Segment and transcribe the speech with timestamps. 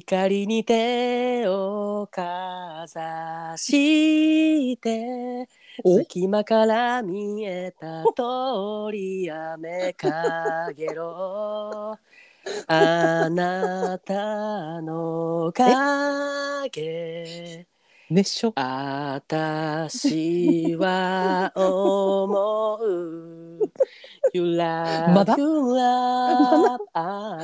[0.00, 5.48] 光に手をかざして
[5.82, 6.00] お？
[6.00, 11.96] 隙間から見えた通りやめかげろ。
[12.66, 17.66] あなたの影。
[18.10, 18.52] 熱唱？
[18.54, 23.45] あたしは思う
[24.32, 27.38] ゆらまだゆらあ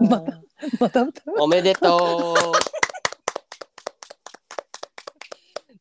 [0.00, 0.40] ーまだ
[0.80, 2.34] また歌うおめでと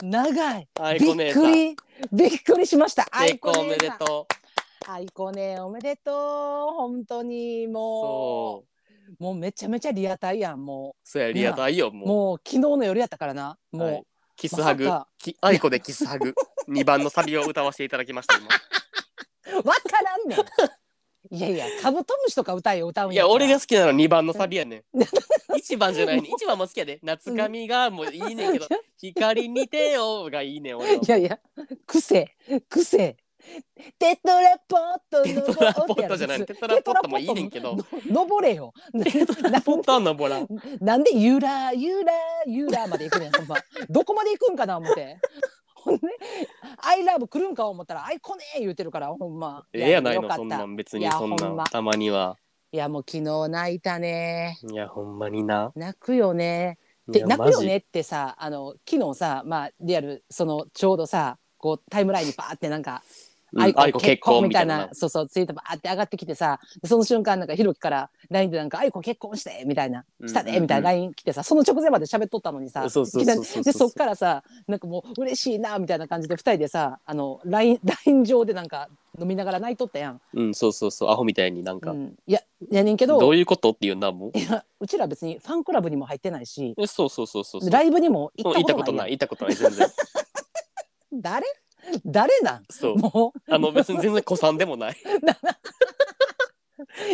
[0.03, 0.63] 長い。
[0.79, 0.81] う。
[0.81, 1.43] あいびっこ姉さん。
[1.43, 1.75] くり。
[2.11, 3.07] びっくりしました。
[3.11, 4.91] 成功おめでとう。
[4.91, 6.75] あいこね、おめでとう。
[6.75, 7.69] 本当にう。
[7.69, 8.65] もそ
[9.09, 9.13] う。
[9.19, 9.23] う。
[9.23, 10.63] もうめちゃめちゃリアタイやん。
[10.63, 11.91] もそうや、リアタイよ、う。
[11.93, 12.07] もう。
[12.07, 13.57] もう昨日の夜やったからな。
[13.71, 13.87] もう。
[13.87, 14.03] はい
[14.39, 15.07] キスハグまさか。
[15.17, 16.35] きあいこでキスハグ。
[16.69, 18.47] 二番のサビを歌わせていただきました、今。
[19.55, 20.39] わからんねん。
[21.29, 23.59] いやいや、カブトムシとか歌えよ、歌うんいや、俺がが。
[23.59, 24.83] 好きなの二番のサビやねん。
[25.57, 26.29] 一番じゃないね。
[26.33, 26.99] 一番も好きやで。
[27.03, 31.03] 夏髪がもういいねんけど、光に手よがいいねん、俺は。
[31.03, 31.39] いやいや、
[31.85, 32.35] 癖、
[32.69, 33.17] 癖。
[33.97, 37.77] テトラポットテトラポットじゃないテトラポットもいいねんけど
[38.09, 38.73] 登れよ。
[39.03, 40.47] テトラポットは登らん。
[40.81, 42.13] なんでゆらゆら
[42.45, 43.55] ゆらまで行くねんほんま。
[43.89, 45.17] どこまで行くんかな思って。
[45.87, 46.07] ほんで、
[46.77, 49.65] アイラブ来るんか思ったら、アイコねー言うてるから、ほんま。
[49.73, 52.37] ええやないの、そんなん別にそんなほんたまには。
[52.71, 54.59] いや、もう昨日泣いたね。
[54.69, 55.71] いや、ほんまにな。
[55.75, 56.77] 泣くよね。
[57.07, 80.21] で泣くよねってさあの昨日さまあリアルそのちょうどさこうタイムラインにバーってなんかうん愛子愛子結婚みたいなそうそうツイートバーって上がってきてさでその瞬間なんかひろきから LINE でなんか「愛子結婚して」みたいな「したね」うんうんうんみたいな LINE 来てさその直前まで喋っとったのにさでそっからさなんかもう嬉しいなみたいな感じで2人でさあの LINE, LINE 上でなんか飲みながら泣いとったやん。
[80.33, 84.37] うん、そうそうそう、アホみたいになんか、うん、いややねんけどどういうことっていうな、もう。
[84.37, 87.69] いやうちら別にファンクラブにも入ってないしえそうそうそうそう。
[87.69, 89.87] ライブにも行そうったことないやん行ったことない、行ったことない、全然。
[91.13, 91.45] 誰
[92.05, 92.65] 誰なん？
[92.69, 92.97] そう。
[92.97, 93.53] もう。
[93.53, 94.97] あの、別に全然子さんでもない。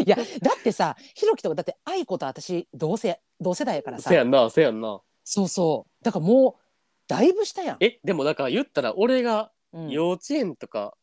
[0.05, 0.23] いやだ
[0.59, 4.09] ってさひろきとかだって愛子と私同世同世代やからさ。
[4.09, 5.01] せやんな、せやんな。
[5.23, 6.03] そうそう。
[6.03, 6.61] だからもう
[7.07, 9.89] だいぶ下やん、え、でもだから言ったら、俺がうん。
[9.89, 10.95] 幼稚園とか、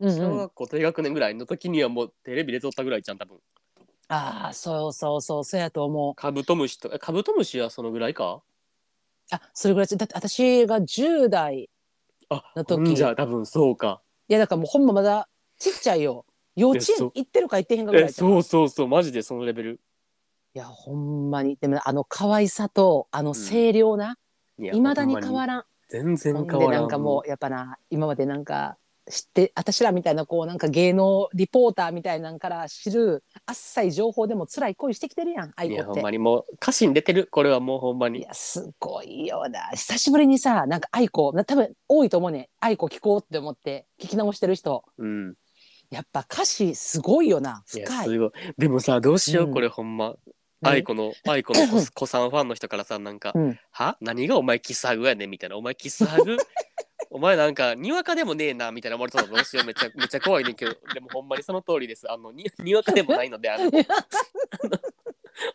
[0.00, 3.38] うんうん、小学校低学年ぐらいの時にはもうテレビで撮ったぐらいじゃん、多分。
[4.08, 6.14] ああそうそうそうそうやと思う。
[6.14, 8.42] カブトムシとか、カブトムシはそのぐらいか？
[9.30, 11.75] あそれぐらいだって私が10代あ、
[12.30, 12.76] の時。
[12.76, 14.00] ほんじゃ、多分そうか。
[14.28, 15.28] いやだからもうほんままだ
[15.58, 16.24] ちっちゃいよ。
[16.56, 19.80] 幼稚園行ってるか行ってへんかぐらえ、いそうそうそう、マジでそのレベル。
[20.54, 21.56] いやほんまに。
[21.60, 24.16] でもあの可愛さとあの声量な、
[24.58, 25.64] いや未だに変わらん。
[25.88, 26.60] 全然変わらん。
[26.60, 37.28] でなんかもうやっぱな今までなんか知って私らみたいなこうなんか芸能リポーターみたいなんから知るあっさい情報でも辛い恋してきてるやん愛いや、ほんまにもう歌詞に出てる。
[37.30, 38.20] これはもうほんまに。
[38.20, 45.34] いやすごいよな久しぶりにさなんか愛子な多分多いと思うね愛子聞こうって思って聞き直してる人うん。
[45.88, 48.30] やっぱ歌詞すごいよないや、深いすごい。
[48.58, 50.14] でもさ、どうしよう、うんこれほんま。
[50.60, 50.72] 何？
[50.76, 53.96] 愛子の、愛子の子子さんファンの人からさ、なんか、うんは？
[54.00, 55.56] 何がお前キスハグやねんみたいな。
[55.56, 56.36] お前キスハグ？
[57.10, 59.64] お前なんか、にわかでもねえな、みたいな思われたらどうしよう。
[59.64, 60.72] めっちゃ、めっちゃ怖いねんけど。
[60.94, 62.10] でもほんまにその通りです。
[62.10, 63.70] あの、ににわかでもないので、あの、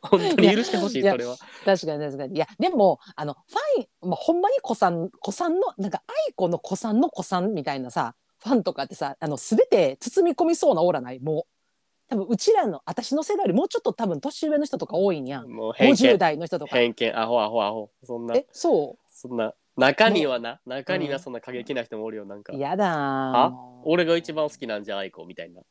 [0.04, 1.36] 本当に許してほしい、いやそれは。
[1.66, 11.20] 確かに確かにいやでもあのファン、まあ、ほんまに子さん子さんのなんか愛子の子さんの子さんみたいなさファンとかってさあの全て包み込みそうなオーラない？
[11.20, 16.18] もう多分うちらの私の世代よりもうちょっと多分年上の人とか多いんやんもう偏50見。
[16.20, 17.90] 代の人とか偏見、アホアホアホ。
[18.04, 21.14] そんな、えそそんな、中にはな、中にうん。
[21.14, 22.54] はそんな過激な人もおるよ、なんか。
[22.54, 22.58] う。
[22.58, 22.98] やだー
[23.36, 23.52] あ？
[23.84, 25.62] 俺が一番好きなんじゃ愛子みたいな。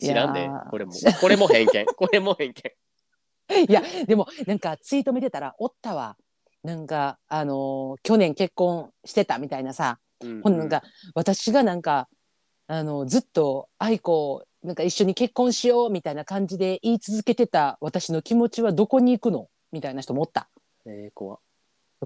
[0.00, 0.40] 知らんで。
[0.40, 0.92] いやー、これも。
[1.20, 1.86] これも偏見。
[1.86, 2.72] これも偏見。
[3.68, 6.16] いやでもなんかツイート見てたらおったわ。
[6.64, 9.98] なんかあのー去年結婚してたみたいなさ。
[10.20, 10.68] うんほんなん。
[10.68, 10.82] か、
[11.14, 12.08] 私がなんか
[12.66, 20.48] あのずっと愛子なんか一緒に結婚しようみたいな感じで言い続けてた私の気持ちはどこに行くのみたいな人もおった。
[20.86, 21.38] えー、怖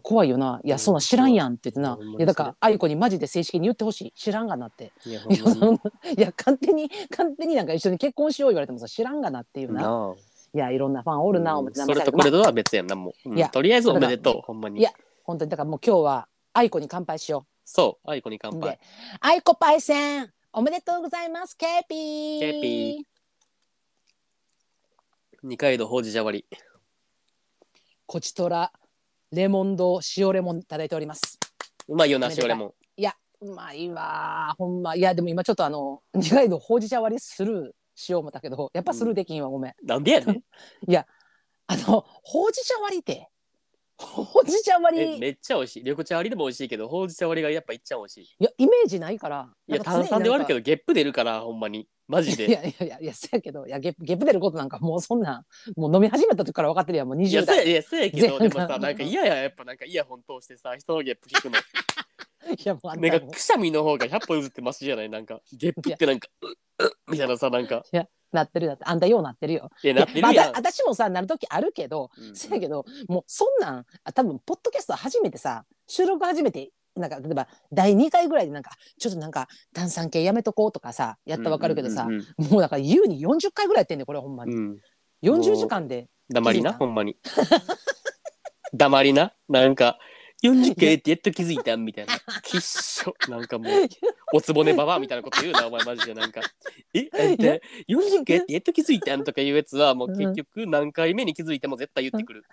[0.03, 0.61] 怖いよな。
[0.63, 1.99] いやうんそんなん知らんやんって言ってな。
[2.19, 4.13] いやだから愛子にマジで正式に言ってほしい。
[4.13, 4.93] 知らんがなって。
[5.05, 9.83] いや、 ほいや勝手に勝手になんか一緒に結婚しよう言われてもさ知らんがなっていうな。
[9.83, 10.15] なあ。
[10.53, 13.31] いやいろんなファンおるな思ってうんそれとこれとは別やんな、もう。
[13.31, 13.37] うん。
[13.39, 14.81] いやとりあえずおめでとう、ほんまに。
[14.81, 14.93] いや
[15.25, 18.71] 本当にだからもう今日は愛子に乾杯しよそう、愛子に乾杯。
[18.71, 18.81] で。
[19.21, 22.41] 愛子パイセンおめでとうございますケーピー。
[22.41, 23.07] ケーピ
[25.43, 26.59] 二階堂ほうじ茶割り。
[28.07, 28.73] コチトラ
[29.33, 31.39] レモンド塩レモンいただいております。
[31.87, 32.73] うまいよな、塩レモン。
[32.97, 34.51] いやうまいわ。
[34.55, 34.97] ーほんま。
[34.97, 39.43] いやでも今ちょっとあの二階堂ほうじ茶割りするしよう思ったけどやっぱするできん。
[39.43, 39.75] わごめん。
[39.85, 40.43] なんでやねん。
[41.69, 43.30] あのほうじ茶割りって
[44.01, 45.17] ほうじ茶割り。
[45.17, 45.83] えめっちゃ美味しい。
[45.83, 48.25] 緑茶割りでも美味しいけどほうじ茶割りがやっぱいっちゃ美味しい。
[48.25, 49.49] いやイメージないから。
[49.69, 51.89] いや炭酸で割るけどゲップ出るからほんまに。
[52.09, 53.67] マジかいでやいやいやいやそうやけど。
[53.67, 55.45] いやゲップゲップ出ることなんかもうそんな
[55.77, 57.09] んもう飲み始めた時から分かってるやん。
[57.09, 61.59] もう20いやそうや代いやそうやけど で全もさなんか嫌ややっぱなんかイヤホン通してさ人のゲップ聞くの
[62.49, 63.31] いやもうあんなんたも。
[63.31, 65.09] かくしゃみの方が100歩譲ってマシじゃない？
[65.11, 66.29] なんかゲップってなんか
[66.79, 67.83] うっみたいなさなんか。
[68.33, 68.85] なってるだって。
[68.87, 69.71] あんたようなってるよ。
[69.83, 70.33] いやなってるやん。
[70.33, 72.37] いやまあ、私もさなる時あるけどうん。
[72.37, 84.69] せやけどもうそんなんあ多分ポッドキャスト初めてさ収録初めてなんか例えば第2回ぐらいでなんかちょっとなんか炭酸系やめとこうとかさやったらわかるけどさ、うんうんもうだから優に40回ぐらいやってんねんこれほんまに、うん。
[84.71, 84.79] うん
[85.23, 87.15] 40時間で黙りなほんまに。
[88.73, 89.99] 黙りななんか
[90.43, 92.15] 40回ってやっと気づいたみたいな。
[92.43, 93.15] きっしょ。
[93.31, 93.89] なんかもう
[94.33, 96.15] おつぼねばばみたいなこと言うなお前マジで。
[96.15, 96.41] なんか。
[96.95, 97.59] えあんたいや
[97.89, 102.45] 40回ってやっと気づいたんとかいうやつはもう結局何回目に気づいても絶対言ってくる。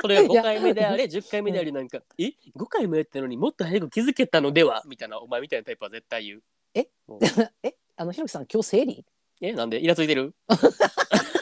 [0.00, 4.82] それが5回目であれ 10回目であれなんかえ？5回もやったのにもっと早く気づけたのでは？
[4.86, 6.42] みたいなお前みたいなタイプは絶対言う。
[6.74, 6.88] え？
[7.62, 7.74] え？
[7.96, 9.04] あのひろきさん今日生理？
[9.42, 9.52] え？
[9.52, 9.78] なんで？
[9.78, 10.34] イラついてる？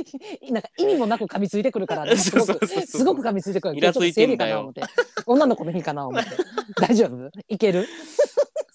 [0.52, 2.44] なんか意味もなく噛みついてくるから、 ね、すご
[3.14, 3.76] く噛みついてくる。
[3.76, 4.72] イラついてんだよ。
[5.26, 6.30] 女の子の日かな思って。
[6.80, 7.30] 大丈夫？
[7.48, 7.86] いける？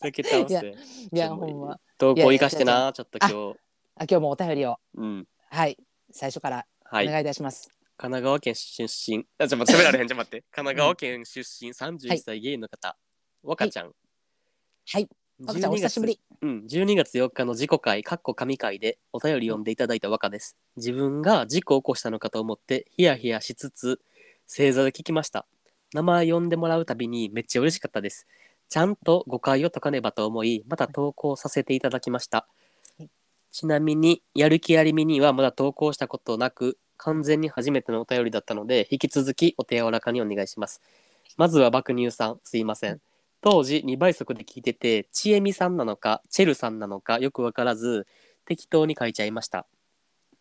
[0.04, 0.76] いやせ
[1.12, 1.80] いやほんま。
[1.98, 3.60] 投稿生かしてなちょっと今日。
[3.96, 4.78] あ今日もお便りを。
[4.96, 5.28] うん。
[5.50, 5.78] はい。
[6.12, 7.08] 最初からおはい。
[7.08, 9.26] 願いいたします、神奈川県出身。
[9.40, 10.08] あちょっと喋られへん。
[10.08, 10.42] ちょっと待って。
[10.52, 12.96] 神奈川県出身31歳ゲイの方、
[13.44, 13.92] 若ちゃん、
[14.92, 15.10] はい
[15.46, 20.58] 赤ちゃんお久しぶりうん、12月4日の自己会、かっこ神会でお便り読んでいただいた和歌です。
[20.76, 24.00] 自分が事故を起こしたのかと思って、ヒヤヒヤしつつ、
[24.48, 25.46] 正座で聞きました。
[25.94, 28.28] 名前呼んでもらうたびにめっちゃ嬉しかったです。
[28.70, 32.48] ちゃんと誤解を解かねばと思い、また投稿させていただきました。
[33.52, 40.82] ちなみに、やる気ありみにはまだ投稿したことなく、完全に初めてのお便りだったので、引き続きお手柔らかにお願いします。
[41.38, 43.02] まずは爆乳さん、すいません。
[43.42, 48.08] 当時2倍速で聞いててちえみさんなのかチェルさんなのかよくわからず
[48.46, 49.68] 適当に書いちゃいました。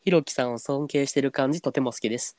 [0.00, 2.38] ひろきさんを尊敬してる感じとても好きです。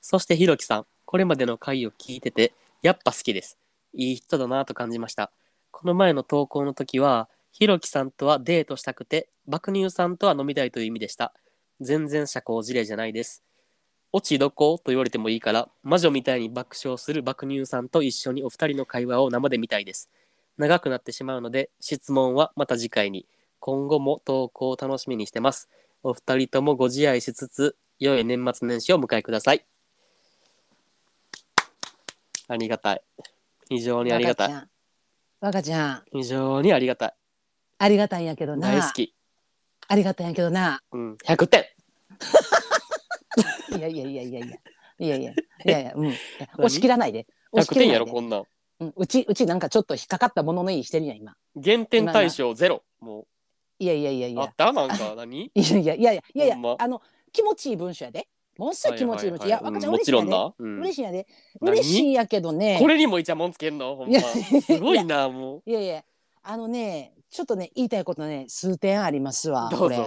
[0.00, 3.58] そしてひろきさんこれまでの回を聞いててやっぱ好きです。
[3.94, 5.32] いい人だなと感じました。
[5.70, 11.32] この前の投稿の時はひろきさんとはデートしたくて爆乳さんとは飲みたいという意味でした。
[11.80, 13.42] 全然社交辞令じゃないです。
[14.12, 20.10] 落ちどこと言われてもいいから魔女みたいに爆笑する爆乳さんと一緒にお二人の会話を生で見たいです。
[20.56, 23.26] 長くなってしまうので質問はまた次回に。
[23.58, 25.68] 今後も投稿を楽しみにしてます。
[26.02, 29.66] お二人ともご自愛しつつ良い年末年始をお迎えください。
[32.48, 33.02] ありがたい。
[33.68, 34.52] 非常にありがたい。
[34.52, 34.68] 若ちゃん。
[35.40, 36.02] 若ちゃん。
[36.12, 37.14] 非常にありがたい。
[37.78, 38.70] ありがたいんやけどな。
[38.70, 39.14] 大好き。
[39.88, 40.80] ありがたいんやけどな。
[40.92, 41.16] うん。
[41.16, 41.64] 100点
[43.76, 44.56] いやいやいやいやいや。
[44.98, 45.34] いやいや、い
[45.64, 46.08] やいや、うん。
[46.58, 47.26] 押し切らないで。
[47.52, 48.20] 押し切ら点ないやろこ。
[48.20, 48.42] んな
[48.78, 51.34] うん、うち、うちなんかちょっと引っかかったもののいいしてるやん、今。
[51.54, 53.26] 減点対象ゼロもう
[53.78, 54.54] いやいやいやいやあっ。
[54.54, 54.72] た？
[54.72, 55.44] なんか何？
[55.52, 57.02] いやいやいやいやいやいやまあの、
[57.32, 58.26] 気持ちいい文章やで。
[58.56, 59.46] ものすぐ気持ちいい文章。
[59.46, 60.32] いや、はは若ちゃんも嬉しちいろやんで。
[60.32, 61.26] な、嬉しいやで。
[61.60, 61.72] 何？
[61.72, 62.78] 嬉しいやけどね。
[62.80, 63.96] これにもいちゃもんつけんの？
[63.96, 66.04] ほんいまやすごいなもういやいや、
[66.42, 69.68] あのね、ちょっとね、言いたいことね、数点ありますわ。
[69.70, 69.98] どうこれ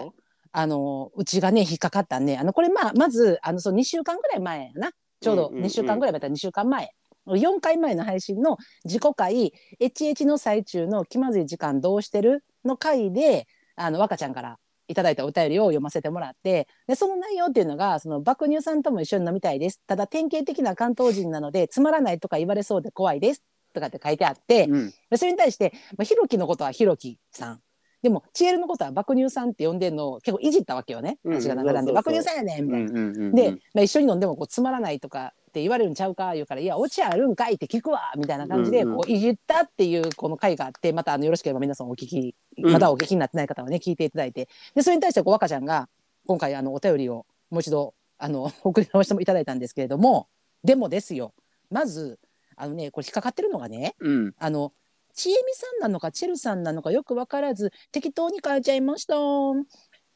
[0.51, 4.91] あのうちがね引っかかったねあのこれまあまずあのそう2週間ぐらい前やな。
[5.21, 5.65] ちょうどうんうんうん。
[5.65, 6.27] 2週間ぐらいだった。
[6.27, 6.91] ら2週間前、
[7.27, 19.81] 4回前の配信の自己回「エチエチの最中の気まずい時間どうしてる?」の回であの若ちゃんからいただいたお便りを読ませてもらってでその内容っていうのがその爆乳さんとも一緒に飲みたいです。
[19.85, 23.43] ただ典型的な関東人なのでつまらないとか言われそうで怖いです。
[23.73, 24.93] とかって書いてあって、うん。
[25.11, 27.61] でそれに対して、まあ、ひろきのことはひろきさん
[28.01, 31.17] でもチエルのことは爆乳さんって呼んでんのを結構いじったわけよね。
[31.23, 32.91] うん私がなんで爆乳さんやねんみたいな。
[32.91, 33.35] うんうんうんうん。
[33.35, 42.71] で、まあ、一緒に飲んでもこうつまらないとかって言われるんちゃうか言うから「いやオチあるんかい」って聞くわみたいな感じでこういじったっていうこの回があってまたあのよろしければ皆さんお聞きうん。
[42.71, 44.47] まだお聞きになってない方はね聞いていただいて。
[44.75, 45.89] でそれに対してこう若ちゃんが
[46.25, 50.27] 今回あのお便りをもう一度あの 送り直してもいただいたんですけれども
[50.63, 51.33] でもですよ。
[51.69, 52.19] まず
[52.55, 54.35] あのねこれ引っかかってるのがねうん。
[54.37, 54.71] あの
[55.13, 59.15] ちえみさんなのかチェルさんなのかよく分からず適当に書いちゃいました。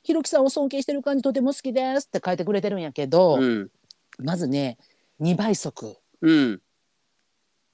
[0.04, 3.70] ひろきさんを尊敬してる感じとても好きですって書いてくれてるんやけど、うん。
[4.20, 4.78] まずね
[5.22, 5.98] 2倍速。
[6.22, 6.62] うん。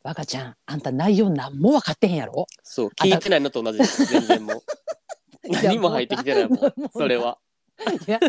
[0.03, 2.47] 若ちゃんあんた内容何も分かってへんやろ？
[2.63, 4.05] そう聞いてないのと同じです。
[4.05, 4.63] 全然もう。
[5.63, 6.73] 何も入ってきてないもん。
[6.93, 7.37] それは
[8.07, 8.19] いや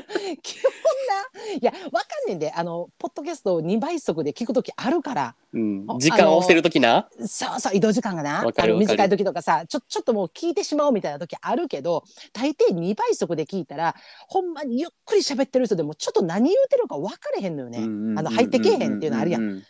[0.42, 0.72] 基本
[1.08, 7.08] ないやわかんねんであのポッドキャストを2倍速で聞く時あるからうんあ、時間を押してる時な？
[7.26, 13.96] そうそう移動時間がなかるわかる短い時とかさちょちょっともう聞いてしまおうみたいな時あるけど大抵2倍速で聞いたら
[14.28, 17.78] ほんまにゆっくり喋ってる人でもちょっと何言うてるか分かれへんのよね。
[18.18, 19.42] あの入ってけえへんっていうのあるやん。
[19.42, 19.62] ん。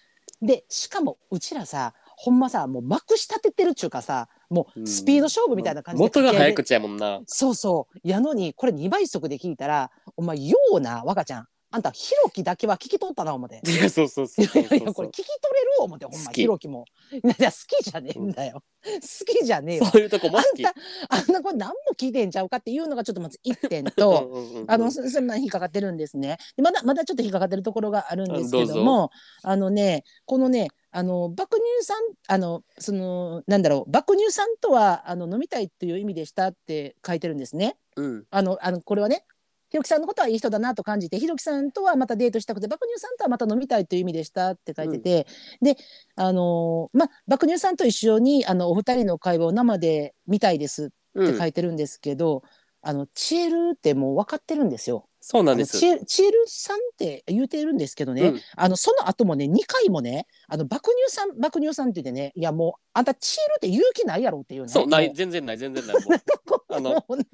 [0.42, 7.20] でしかもうちらさほんまさもうまくし立ててるっちゅうかさもううんスピード勝負みたいな感じで元が書き上げ早口やもんな。
[7.26, 13.62] そうそうやのにこれ2倍速で聞いたらお前ような若ちゃんあんたひろきだけは聞き取ったな思って。
[13.64, 16.84] いや、そうそうそいうそうやいやこれ聞き取れる思ってほんまひろきも。
[17.12, 18.64] いや好きじゃねえんだよ。
[18.84, 19.86] 好きじゃねえわ。
[19.86, 20.66] そういうとこも好き。
[20.66, 20.80] あんた
[21.10, 24.28] あんなこれ何も聞いてんちゃうかっていうのがちょっとまず一点と。
[24.32, 26.38] うんうんうんあのそそんな引っかかってるんですね。
[26.56, 29.12] でまだまだちょっと引っかかってるところがあるんですけども、
[29.44, 31.96] あのねこのねあの爆乳酸
[32.28, 37.76] あのそのなんだろう爆乳酸とはあの飲みたいっていう意味でしたって書いてるんですね。
[37.96, 38.24] うん。
[38.30, 39.24] あのあのこれはね。
[39.70, 45.28] ひろきさんのことはいい人だなと感じてひろきさんとはまたデートしたくて爆乳さんとはまた飲みたいという意味でしたって書いてて、
[45.62, 45.76] で
[46.16, 52.42] あのまあ爆乳さんと一緒にあのお二人の会話を生で見たいですってうん書いてるんですけど、
[52.82, 55.06] あのチエルってもう分かってるんですよ。
[55.20, 55.78] そうなんです。
[55.78, 55.86] チ。
[55.86, 58.40] エチエルさんって言うてるんですけどね、うん。
[58.56, 64.68] あのその後もね2回もねあの爆乳さん爆乳さんって言ってねいやもうあんたチエルって言う気ないやろっていうね。
[64.68, 65.96] そう、ない、も全然ない、全然ない。
[65.96, 66.20] もうう
[66.74, 67.24] あの分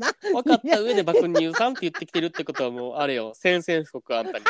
[0.43, 4.45] かった上で爆乳さんって言ってきてるってことはもうあれよ宣戦布告あんたに。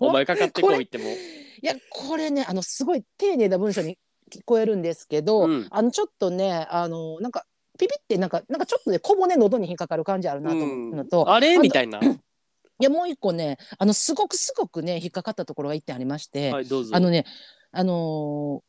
[0.00, 1.08] お前かかってこいってもう。
[1.08, 1.16] い
[1.62, 3.98] やこれねあのすごい丁寧な文章に
[4.30, 5.66] 聞こえるんですけど、うん。
[5.70, 7.44] あのちょっとねあのなんか
[7.78, 11.56] ピピってなんかなんかちょっとね小骨喉に引っかかる感じあるなと思うのと、あれ？
[11.56, 12.00] あみたいな。
[12.00, 16.94] いやもう一個ねあのすごくすごくね引っかかったところが一点ありまして、はい、どうぞ。
[16.94, 17.24] あのね
[17.72, 18.62] あの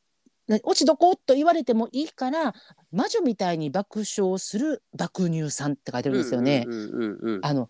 [0.49, 2.55] ーね落ちどこと言われてもいいから
[2.91, 6.63] 魔女みたいに爆笑する爆乳さんって書いてるんですよね。
[6.65, 7.45] うんうんうんうん。
[7.45, 7.69] あの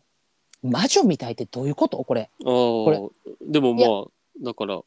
[0.63, 1.97] 魔女みたいってどういうこと？
[2.05, 2.29] これ。
[2.45, 3.09] あー
[3.41, 4.79] でもまあだから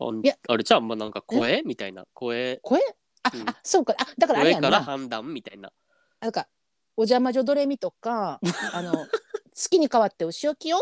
[0.00, 0.34] あんいや。
[0.46, 1.62] あれじゃあまあなんか声？
[1.64, 2.04] みたいな。
[2.12, 2.58] 声？
[2.60, 2.80] 声？
[3.22, 3.48] あ、うん。
[3.48, 3.94] あそうか。
[3.98, 5.72] あだからあれ声からやんな判断みたいな。
[6.20, 6.48] なんか
[6.96, 8.40] お邪魔女ドレミとか
[8.72, 9.06] あの
[9.54, 10.78] 月に変わってお仕置きよ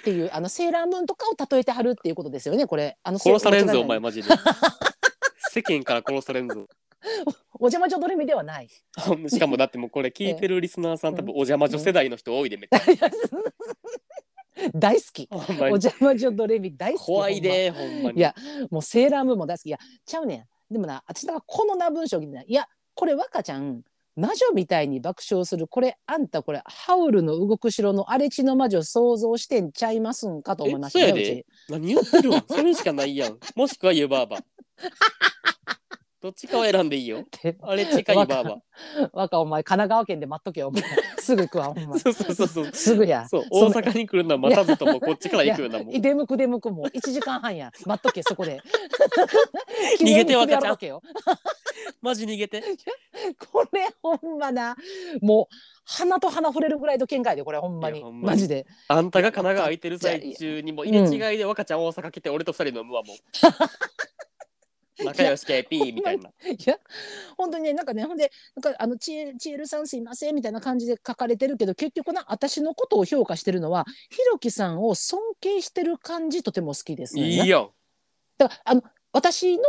[0.00, 2.96] っていうあのセーラームーンとかを例えてはるっていうことですよねこれ。
[3.02, 4.28] あの殺されんぞせお前マジで。
[5.50, 6.66] 世間から殺されんぞ。
[7.54, 8.68] お邪魔女ドレミではない。
[8.68, 13.10] しかもだってもうこれ聞いてるリスナーさん多分お邪魔女世代の人多いでめっちゃ。
[14.74, 15.28] 大好き。
[15.30, 15.36] お
[15.68, 17.06] 邪魔女ドレミ大好き。
[17.06, 18.18] 怖いでほんまに。
[18.18, 18.34] いや
[18.70, 23.82] もうセーラームーンも大好きいやちゃうねんでもな私だからこのな文章聞いてないいやこれ若ちゃん
[24.16, 33.38] 魔女みたいに爆笑するこれあんたこれハウルの動く城の荒れ地の魔女想像してんちゃいますんかと思いましたえそうやでうち何言ってるわそれしかないやん。
[33.56, 34.42] もしくは湯婆婆。
[36.22, 37.24] どっちかを選んでいいよ。
[37.62, 38.62] あれ近い湯婆婆。
[39.12, 40.84] 若お前神奈川県で待っとけよお前
[41.18, 42.70] すぐ行くわほんまそうそうそうそう。
[42.72, 46.00] すぐやそう大阪に来るのは待たずともこっちから行くようなもん。
[46.00, 48.60] 出向く出向くもう1時間半や待っとけそこで
[50.00, 51.00] 逃げて若ちゃん
[52.00, 52.62] マジ逃げて。
[53.50, 54.76] これほんまな
[55.20, 63.16] もう鼻と鼻触れるぐらいの見解でこれほんまにいやほんまにマジであんたが神奈川空いてる最中にも入れ違いで若ちゃん大阪来て俺と二人飲むわもう。
[65.06, 66.30] 仲良し KP みたいな。
[66.48, 66.78] いや
[67.36, 77.22] 本当にねなんかねほんでなんかあのちえちえるさんすいませんみたいな感じで書かれてるけど結局な私のことを評価してるのはひろきさんを尊敬してる感じとても好きですね。
[77.22, 77.70] いいやん。
[78.38, 78.82] だからあの
[79.12, 79.62] 私の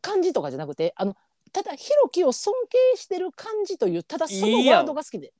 [0.00, 1.14] 感じとかじゃなくてあの
[1.52, 5.32] ただひろきを尊敬してる感じというただそのワードが好きで。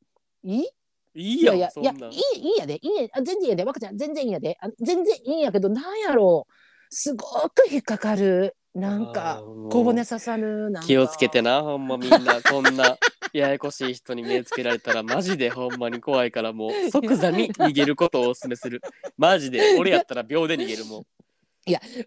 [0.44, 0.68] いい？
[1.14, 1.56] いいやん。
[1.56, 2.74] いやいやいいいいやで。
[2.76, 3.64] いいやあ全然いいやで。
[3.64, 4.56] 若ちゃん全然いいやで。
[4.60, 6.52] あ全然いいんやけどなんやろう。
[6.90, 12.16] すごく引っかかるなんあか小骨刺さるな気をつけてなほんまみんな。
[12.44, 12.98] こんな
[13.32, 18.82] ややこしい人に目つけられたらマジでほんまに怖いからもう即座に逃げることをお勧めする。
[19.16, 19.78] マジで。
[19.78, 21.02] 俺やったら秒で逃げるもん。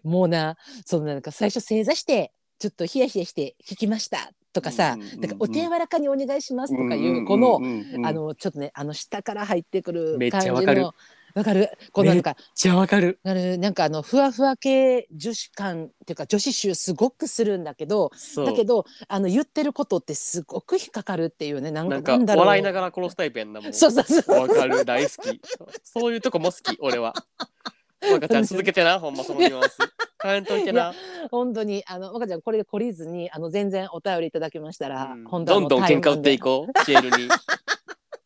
[0.04, 5.20] もうなそのなんか最初正座してちょっとヒヤヒヤして聞きましたとかさ、うんうんうんうん。
[5.22, 10.94] なんかお手柔らかにお願いしますとかいうこの、うんうんうんうんあのちょっとねあの下から入ってくるめっちゃ感じの
[11.34, 11.70] わかる？
[11.92, 12.36] このなんか。
[12.54, 13.18] じゃあわかる。
[13.24, 21.70] あのなんかあのふわふわ系女子感っていうか女子臭すごくするんだけどだけどあの言ってることってすごく引っかかるっていうね。
[21.70, 24.40] なんかなんか笑いながら殺すタイプやんなもんそうそうそう。
[24.40, 24.84] わかる。
[24.84, 25.40] 大好き。
[25.82, 27.14] そういうとこも好き俺は。
[28.02, 29.76] 若ちゃん続けてなほんまそのニュアンス。
[30.22, 30.94] 変えんといてな、
[31.30, 35.24] 本当にあの若ちゃんこれで懲りずにあの全然お便りいただけましたら、うん。
[35.24, 36.84] 本当どんどん喧嘩売っていこう。
[36.84, 37.28] シエルに、う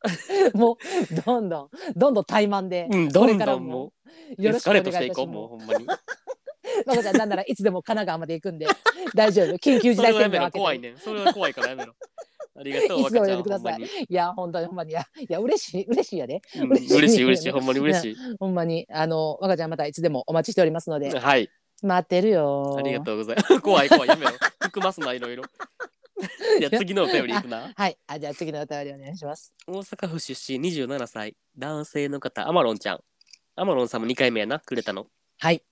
[0.55, 0.79] も
[1.11, 3.59] うどんどんどんどん怠慢で、うん、こどんれからも。
[3.59, 3.93] どんも
[4.39, 5.87] うよろしくお願いしていこうもうほんまに。
[6.87, 8.67] 若ちゃんなんならいつでも神奈川まで行くんで
[9.15, 10.41] 大丈夫緊急事態それはやめろ。
[10.41, 11.95] 宣言を開けて怖いねんそれは怖いからやめろ。
[12.57, 13.31] ありがとう、 いつでも若ち。
[13.31, 13.73] 呼んでください。
[13.73, 14.07] ほんまに。
[14.09, 14.91] いや本当にほんまに。
[14.91, 16.41] いやいや嬉しい嬉しいやで。
[16.57, 18.17] うん嬉しい嬉しい、嬉しい、ほんまに嬉しい。
[18.39, 18.87] ほんまに。
[18.91, 21.11] あの若ちゃんまたいつでもお待ちしておりますので。
[21.11, 21.51] はい、
[21.83, 23.61] 待ってるよありがとうございます。
[23.61, 24.33] 怖い、怖い、やめろ。
[24.61, 25.45] 含ますな、いろいろ。
[26.61, 27.73] じゃあ次のお便りいくな。
[27.77, 33.05] はいあじゃあ次のお便りお願いします大阪府出身27歳、男性の方、アマロンちゃん。
[33.57, 35.09] アマロンさんも2回目やな、くれたの。
[35.39, 35.63] はい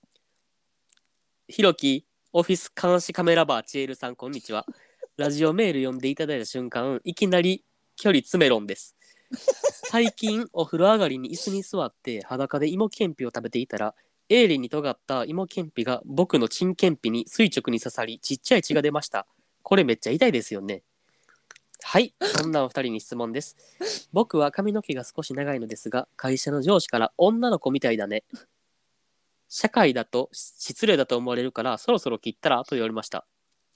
[1.47, 4.65] ひろき、オフィス監視カメラバーチエルさん、こんにちは。
[5.17, 7.63] ラジオメール読んでいただいた瞬間、いきなり
[7.95, 8.95] 距離詰め論です。
[9.89, 13.93] 最近、お風呂上がりに椅子に座って裸で芋けんぴを食べていたら、
[14.29, 19.27] 鋭利に尖った芋けんぴが僕のチンけんぴに垂直に刺さり、ちっちゃい血が出ました。
[19.63, 20.83] これめっちゃ痛いですよね。
[21.81, 23.57] はい、そんなお二人に質問です。
[24.13, 28.23] 僕は髪の毛が少し長いのですが、会社の上司から女の子みたいだね。
[29.55, 33.23] 社会だと失礼だと思われるからそろそろ切ったらと言われました。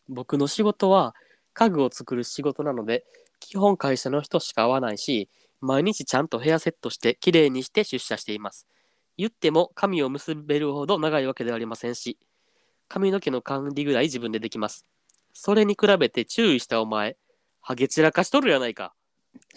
[0.10, 1.14] 僕の仕事は
[1.54, 3.06] 家具を作る仕事なので
[3.40, 5.30] 基本会社の人しか会わないし
[5.62, 8.66] 毎日ちゃんとヘアセットして綺麗にして出社しています。
[9.18, 12.18] 言っても髪を結べるほど長いわけではありませんし
[12.88, 14.84] 髪の毛の管理ぐらい自分でできます。
[15.40, 17.16] それに比べて注意したお前
[17.62, 18.96] ハゲ散らかしとるやないか。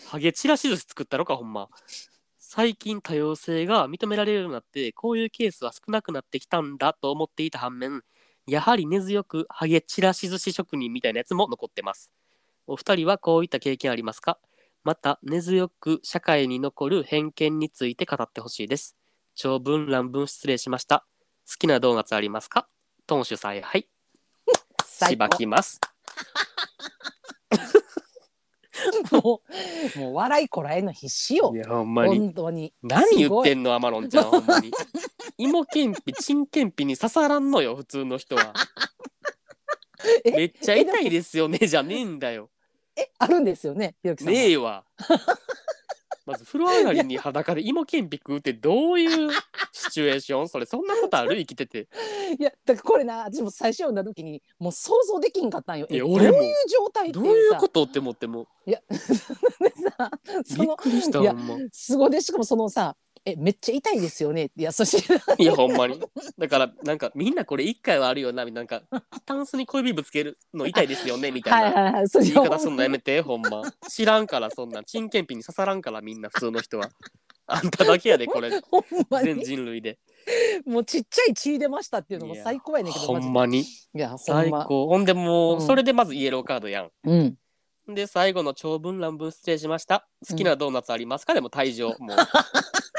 [0.09, 1.69] ハゲ散らし寿司作ったのかほんま。
[2.39, 8.03] 最近多様性が認められるようになってこういうケースは少なくなってきたんだと思っていた反面
[8.47, 12.13] やはり根強くハゲチラシ寿司職人みたいなやつも残ってます。
[12.67, 14.39] お二人はこういった経験ありますか？
[14.85, 18.99] また根強く社会に残る偏見について語ってほしいです。
[19.35, 21.07] 長文乱文失礼しました。
[21.49, 22.69] 好きなドーナツありますか？
[23.07, 23.89] トンシュ采配
[25.09, 25.81] しばきます。
[29.13, 29.43] も
[29.97, 31.53] うもう笑いこらえるの必死よ。
[31.55, 32.19] いやほんまに。
[32.19, 32.73] 本当に。
[32.83, 34.71] 何言ってんんのアマロンちゃんほんまに。
[35.37, 38.55] 芋けんぴチンけんぴに刺さらんのよ普通の人は。
[40.25, 42.51] えめっちゃ痛いですよねじゃねえんだよ。
[42.97, 44.39] えあるんですよねひろきさんは。
[44.41, 44.85] ねえわ
[46.27, 49.31] まず風呂上がりに裸で芋けんぴ食うってどういう
[49.73, 50.49] シチュエーション？
[50.49, 51.37] それそんなことある？
[51.37, 51.89] 生きてて。
[52.39, 55.87] いやだからこれな私も最初読んだ時にもう想像できんかったんよ。
[55.91, 56.33] えいや俺も。
[56.33, 58.47] どういう状態ってどういうさことって思っても。
[58.67, 58.77] で
[59.99, 60.11] さ
[60.45, 61.57] そのびっくりしたいやほんま。
[61.73, 62.11] すごい。
[62.11, 64.51] でしかもそのさえめっちゃ痛いですよね？
[64.57, 66.01] いやそしていやほんまに。
[66.39, 68.45] だからなんかみんなこれ一回はあるよな。
[68.47, 68.83] なんか
[69.27, 71.31] タンスに小指ぶつけるの痛いですよね？
[71.33, 71.93] みたいな。
[71.93, 73.63] 言い方すんのやめてほんま。
[73.89, 74.83] 知らんからそんな。
[74.85, 76.89] チンケンピに刺さらんからみんな普通の人は。
[77.47, 78.51] あんただけやでこれ。
[79.23, 79.45] 全に。
[79.45, 79.99] 人類で。
[80.65, 83.61] もうちっちゃい血出ましたっていうのも最高やねんけどほんまに。
[83.61, 84.65] いや最ま。
[84.65, 84.87] 高。
[84.87, 85.67] ほんでもう、うん。
[85.67, 86.91] それでまずイエローカードやん。
[87.05, 87.37] うん。
[87.89, 90.07] で最後の長文乱文失礼しました。
[90.29, 91.89] 好きなドーナツありますか、でも退場。
[91.99, 92.17] もう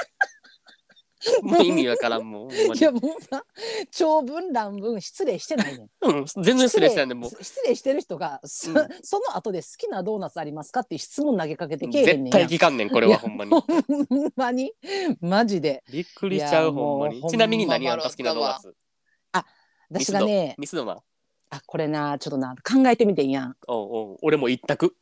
[1.44, 2.80] もう意味わからんもう ほんまに。
[2.80, 3.44] いやもうな
[3.92, 5.90] 長文乱文失礼してないねん。
[6.02, 7.30] うん全然失礼したんでもう。
[7.44, 8.76] 失礼してる人がそ,、うん。
[9.04, 12.40] その後で好きなドーナツありますかっていう質問投げかけてけえへんねんや。
[12.40, 13.52] 絶対聞かんねんこれはほんまに。
[13.52, 14.74] ほんまに。
[15.20, 17.20] マジでびっくりしちゃいうやほんまに。
[17.20, 18.76] もうちなみに何ほんまあんた好きなドーナツ。
[19.92, 21.04] 私がねミスドな
[21.50, 23.56] あこれなちょっとな考えてみてんやん。
[23.68, 24.96] おうおう俺も一択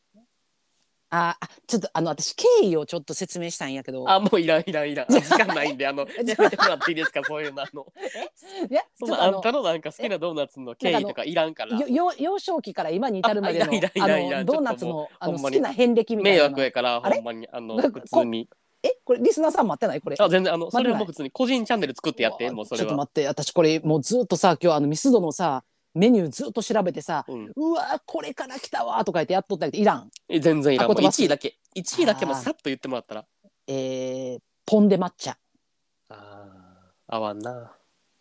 [1.12, 4.10] ああちょっとあの私経緯をちょっと説明したいんやけど。
[4.10, 5.08] あもういらんいらんいらん。
[5.10, 7.88] 時間ないんであの やめてもらっていいですかそういうのあの。
[8.69, 11.78] いやそののあんたのなんか好きなドーナツの経緯とかいらんから。
[11.78, 18.48] よよ幼少期から今に至るまでのドーナツのあの好きな遍歴みたい迷な惑やからほんまにあの普通に。
[18.82, 20.02] えこれリスナーさん待ってない？
[20.02, 20.15] これ。
[20.17, 22.86] あ全然あのそれはも普通に個人チャンネル作ってやってもうそれは。
[22.86, 30.10] ちょっと待って私これもうずっとさ今日あのミスドのさメニューずっと調べてさうんうわこれから来たわとか言ってやっとったけどいらん。
[30.28, 30.88] え全然いらん。
[30.88, 32.41] もうあ言葉1位だけ1位だけもあー。
[32.41, 33.25] さっと言ってもらったら。
[33.67, 35.38] えー、ポンデ抹茶。
[36.10, 37.15] あー。
[37.15, 37.75] 合わんな。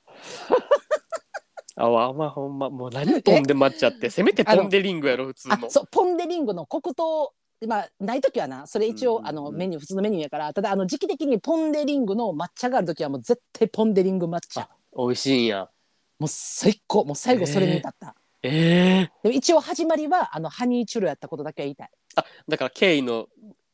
[1.77, 2.71] あわんまほんま。
[2.71, 4.11] もう何ポンデ抹茶って。
[4.11, 5.55] せめてポンデリングやろ普通の。
[5.55, 7.35] あそうポン・デ・リングの黒糖
[7.67, 8.67] まあない時はな。
[8.67, 9.29] それ一応、うんうんうん。
[9.29, 10.53] あのメニュー普通のメニューやから。
[10.53, 14.69] ただあの時期的にポン・デ・リングの抹茶がある時はもう絶対ポン・デ・リング抹茶。
[14.97, 15.71] 美味しいんや
[16.19, 17.05] もう最高。
[17.05, 21.91] もう最後それに至った、ええでも一応始まりはあのハニーチュロやったことだけは言いたい。
[22.17, 23.29] あだから経緯の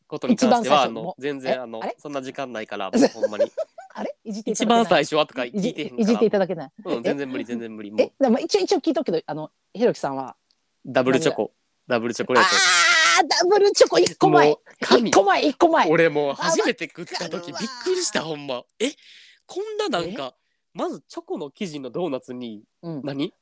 [0.07, 1.97] ことに関してはあの一番最初もう全然あのえあれ？
[1.99, 3.51] そんな時間ないから もうほんまに。
[3.95, 4.15] あれ？
[4.25, 4.85] いじっていた一だけない？
[4.85, 6.71] 番最初はとかいじ聞いてへんいじっていかただけない？
[6.85, 10.37] らうん全然無理全然無理もえうでも一応一応聞いとくけどあのひろきさんは？
[10.87, 11.53] ダブルチョコ。
[11.87, 14.49] ダブルチョコレーあーダブルチョコ一個前。
[14.49, 15.11] もう神。
[15.11, 15.89] 一個前一個前。
[15.91, 18.63] 俺もう初めて食った時びっくりしたほんま。
[18.79, 18.91] え？
[19.47, 20.35] こんななんか
[20.75, 23.33] まずチョコの生地のドーナツにうん、何？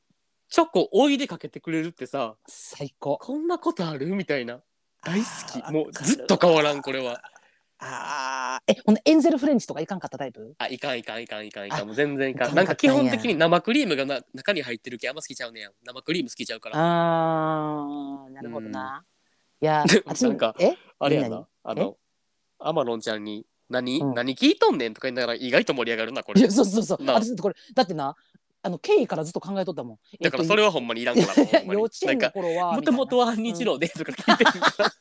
[0.51, 3.16] チョコおいでかけてくれるってさ最高。
[3.18, 4.07] こんなことある？
[4.14, 4.61] みたいな。
[5.03, 5.73] 大好き。
[5.73, 7.23] もうずっと変わらんこれは。
[7.79, 8.73] あー。
[8.73, 10.55] えほんでエンゼルフレンチとかいかんかったタイプ？
[10.59, 12.53] あいかんいかんいかんいかんいかあんもう全然いかん。
[12.53, 15.73] んなんか基本的に生クリームがな中に入ってる系あんま好きちゃうねやん。
[15.85, 16.77] 生クリーム好きちゃうから。
[16.77, 19.05] あーなるほどな、
[19.61, 20.77] やでも私なんかえ？
[20.99, 21.29] あれやな。
[21.29, 21.47] 何？
[21.64, 21.97] あの
[22.59, 24.14] アマロンちゃんに何、うん。
[24.14, 26.40] 何聞いとんねんとか言いながら意外と盛り上がるなこれ。
[26.40, 27.05] いやそうそうそう。
[27.05, 27.16] なあ。
[27.16, 28.14] 私これだってな
[28.64, 29.98] あの経緯からずっと考えとったもん。
[30.20, 31.35] だからそれはほんまにいらんから
[31.66, 34.92] 幼稚園の頃はもともとはは日露でとか聞いてるから。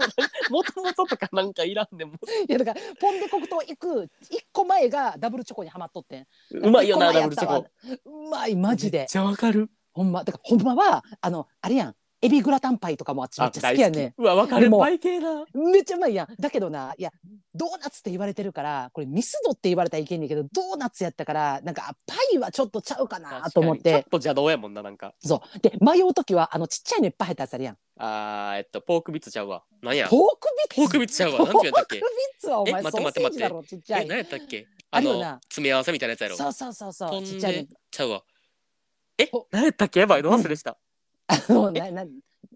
[0.50, 2.14] もともととかなんかいらんでも。
[2.14, 6.28] いやだからポンデ黒糖行く一個前がダブルチョコにはまっとってん。
[6.52, 7.68] うまいよなダブルチョコ。
[8.06, 9.00] うまいマジで。
[9.00, 9.70] めっちゃわかる。
[9.94, 14.70] ほんまだからほんまはあのあれやんエビグラタンパイとかもあっちめっちゃ好きやねうわわかる。
[14.70, 16.28] パイ系なめっちゃうまいやん。
[16.40, 17.12] だけどないや
[17.56, 23.96] ドーナツって言われてるからこれミスドって言われたらいけんねんけどドーナツやったからなんかあパイはちょっとちゃうかなと思っ確かに。
[23.96, 25.14] ちょてっと邪道やもんななんか。
[25.20, 25.60] そう。
[25.60, 27.78] で迷う時はあのちっちゃいのいっぱい入ったやつあるやん。
[27.98, 29.64] あーえっとポークビッツちゃうわ。
[29.82, 30.08] なんや？
[30.08, 30.76] ポークビッツ？
[30.76, 31.38] ポークビッツちゃうわ。
[31.40, 32.00] なんて言うんだっけ？
[32.00, 34.04] ポークビッツはお前え待って待ってソーセージだろちっちゃい。
[34.04, 34.68] え何やったっけ？
[34.92, 36.36] あの詰め合わせみたいなやつやろ。
[36.38, 37.24] そうそうそうそう。
[37.24, 38.24] ちっちゃいちゃうわ。
[39.18, 40.02] えほ何やったっけ？
[40.02, 40.78] やばいど忘れした？
[41.50, 42.06] あのなな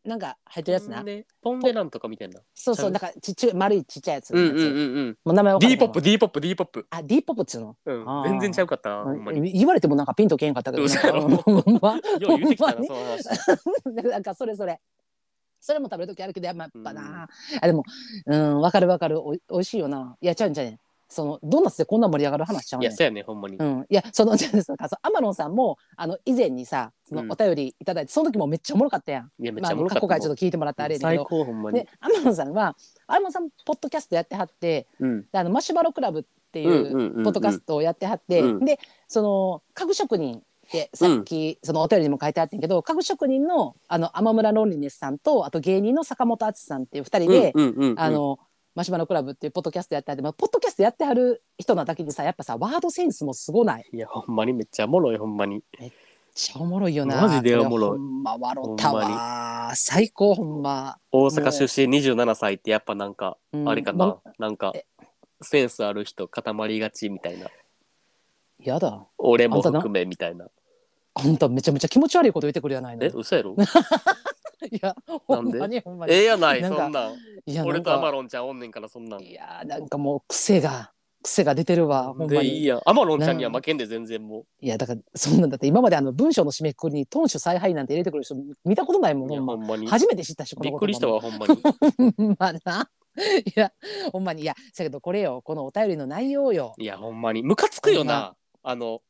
[0.04, 0.98] なんか入ってるやつな。
[0.98, 2.40] 飛んで飛んでなんとかみたいな。
[2.54, 4.32] そうそうなんかちっちゃい丸いちっちゃいやつ。
[4.34, 5.18] うんうんうんうん。
[5.26, 6.88] もう名前わかんな D いけどポップ D ポップ D ポップ。
[6.92, 7.76] あ D ポップっつうの？
[7.86, 8.24] うん。
[8.24, 9.52] 全然ちゃうかったなほんまに。
[9.52, 13.30] 言われてもなんかピンとけんかったけどんま よう言うてなその話。
[13.86, 14.80] に なんかそれそれ。
[15.60, 17.28] それも食べる時あるけどやっぱな、
[17.60, 17.84] あでも
[18.28, 19.20] うんわかるわかる。
[19.26, 20.16] おいおいしいよな。
[20.22, 20.80] いやちゃうんじゃね
[21.16, 23.56] そのドーナツでこんな盛り上がる話しちゃうねんいやそうやねほんまに。
[23.56, 27.28] うん、いやそのじゃあそうアマロンさんもあの以前にさそうん。
[27.28, 29.32] のお便りいただいて、その時もめっちゃおもろかったやん。
[29.40, 31.26] いやめっまあちゃおもろかった過去回ちょっと聞いてもらったあれだけ最ど。
[31.26, 31.80] 高ほんまに。
[31.80, 32.76] でアマロンさんは
[33.08, 35.22] アマロンさんポッドキャストやってはってうん。
[35.22, 37.24] であのマシュマロクラブっていうんううんうんうん。
[37.24, 38.66] ポッドキャストをやってはって、うん。
[38.66, 48.00] でその家具職人ってさっき、そのお便りにも書いてあってんけど家具職人のあの天村ロンリネスさんとあと芸人の坂本敦さんっていう二人で、うんうんうんうん。
[48.00, 48.40] あの
[48.76, 53.86] マシュマロクラブっていうポッドキャストやってはって、まあ、ポッドキャストやってはる人なだけにさやっぱさワードセンスもすごない。
[53.92, 55.64] いやほんまにめっちゃおもろいほんまに。
[55.80, 55.92] めっ
[56.34, 57.22] ちゃおもろいよな。
[57.22, 57.90] マジでおもろい。
[57.92, 63.70] ほんま笑ったわ最高ほんま、大阪出身27歳ってやっぱなんかうん。
[63.70, 64.86] あれかまななんかえ。
[65.42, 67.48] センスある人固まりがちみたいな。
[68.60, 69.06] やだ。
[69.18, 70.48] 俺も含めみたいな。
[71.14, 73.06] あんためちゃめちゃ気持ち悪いこと言ってくるやないの。
[73.06, 73.56] え嘘やろ？
[74.72, 74.96] いや
[75.28, 76.14] ほんまにほんまに。
[76.14, 77.14] ええやないなんかそんなん。
[77.46, 79.22] いや俺とアマかロンちゃんおんねんからそんなん。
[79.22, 80.92] いやなんかもう癖が
[81.24, 82.30] 癖が出てるわほんまに。
[82.32, 82.82] でいいやん。
[82.86, 89.88] アマロンちゃんには負けんで全然もいやだからそんなんだって今まであの文章の締めくくりにトンシュ采配なんて入れてくる人見たことないもうんいやほんまほんまに。
[89.88, 91.58] 初めて知ったしびっくりしたわほんまに。
[92.18, 92.90] ほんまな。
[93.46, 93.72] いや
[94.12, 94.44] ほんまに。
[94.44, 96.74] いやだけどこれよこのお便りの内容よ。
[96.78, 97.44] いやほんまに。
[97.44, 98.36] ムカつくよな。
[98.64, 99.02] あの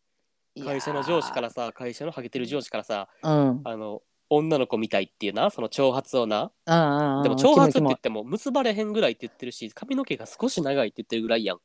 [0.63, 3.61] 会社の上司からさ会社のハゲてる上司からさらうん。
[3.65, 6.51] あの女の子みたいっていうなその長髪をな。
[6.65, 11.57] ああでも長髪って言っても結ばれへんぐらいって言ってるし髪の毛が少し長いって言ってるぐらいやん。
[11.57, 11.59] い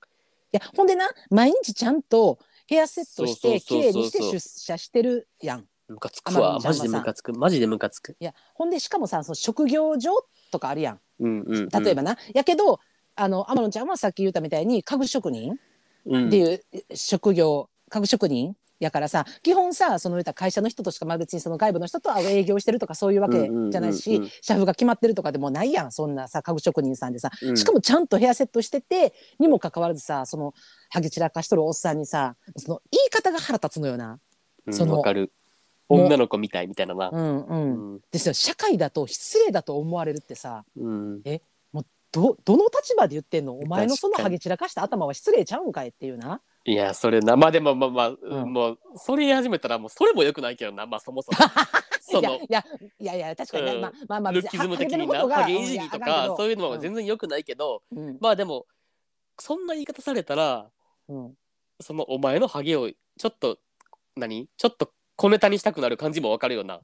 [0.52, 5.64] やほんでな毎日ちゃんとヘアセットして綺麗にして出社してるやん。
[5.88, 6.58] ムカつくわ。
[6.62, 7.32] マジでムカつく。
[7.32, 8.16] マジでムカつく。
[8.20, 10.12] いやほんでしかもさその職業上
[10.52, 11.00] とかあるやん。
[11.20, 11.68] うんうんうん。
[11.68, 12.80] 例えばな、やけど
[13.16, 15.56] あの天野ちゃんはさっき言ったみたいに家具職人
[16.06, 16.28] うん。
[16.28, 16.62] っていう
[16.94, 25.92] 職業、家具職人やからさ基本さその言ったら会社の人としかまあ別にその外部の人とは営業してるとかそういうわけじゃないし、社風が決まってるとかでもないやん。
[25.92, 27.56] そんなさ家具職人さんでさ、うん。
[27.56, 30.54] しかもちゃんとヘアセットしててにもかかわらずさその
[30.88, 34.18] ハゲ散らかしとるおっさんにさその言い方が腹立つのよな。
[34.66, 35.02] うんその
[35.88, 37.10] 女の子みたいみたいなな。
[37.12, 37.94] うんう、うん。
[37.96, 38.32] んですよ。
[38.32, 41.22] 社会だと失礼だと思われるってさうん。
[42.12, 43.56] どどの立場で言ってんの？
[43.56, 46.40] お前のそのハゲ散らかした頭は失礼ちゃうんかいっていうな。
[46.64, 48.52] いやそれなまあでもまあまあ、ん。
[48.52, 51.38] もうそれ言い始めたらもうそれもよくないけどなまあそもそも。
[52.00, 52.64] そのいや
[52.98, 53.80] いやいやいや確かにね、うん。
[53.80, 58.66] まあまあまあルッキズム的になハゲてることがハゲいじりとかそういうのは全然よくないけど、うんまあでも
[59.38, 60.70] そんな言い方されたら
[61.08, 61.34] うん
[61.80, 63.58] そのお前のハゲをちょっと
[64.16, 66.80] 何ちょっと小ネタにしたくなる感じもわかるよな。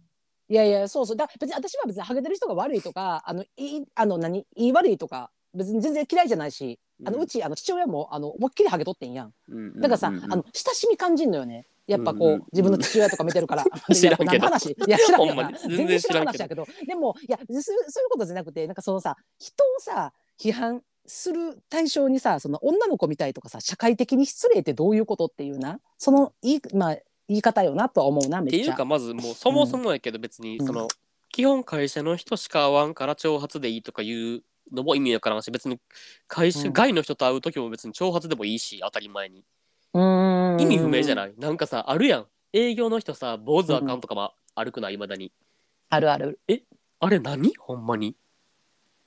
[0.49, 9.33] いやいやそうそうだ別に私は別にハゲてる人が悪いとかあのいいあの何いい悪いとか別に全然嫌いじゃないし、あのうちあの父親もあの思いっきりハゲとってんやん。
[9.49, 9.81] うん。
[9.81, 11.67] だからさ、あの親しみ感じんのよね。
[11.87, 13.65] やっぱこう、自分の父親とか見てるから。
[13.95, 14.47] 知らんけど。
[14.47, 15.69] 話いや知らんけど。
[15.77, 16.67] 全然知らん話やけど。
[16.87, 25.81] でもいやそうそういうことじゃなくてなんかそのさ人をさ批判する対象にさその女の子みたいとかさ社会的に失礼ってどういうことっていうな。
[25.99, 26.97] その言い,、まあ、
[27.29, 28.59] 言い方よなとは思うなめっちゃ。
[28.59, 30.67] っていうかまずもうそもそもやけど別にうん。
[30.67, 30.89] その、
[31.31, 35.79] 基本会社の人しか会わんから長髪でいいとかいうのも意味わからんし別に
[36.27, 36.73] 会社うん。
[36.73, 39.45] 外の人と会う時も別に長髪でもいいし当たり前に。
[39.95, 40.61] うーん。
[40.61, 41.35] 意味不明じゃない？
[41.39, 42.27] なんかさあるやん。
[42.53, 44.95] 営業の人さ坊主あかんとかもあるくない？
[44.95, 45.33] いまだに。
[45.91, 46.41] あるある。
[47.01, 47.53] あれ何？
[47.59, 48.17] ほんまに？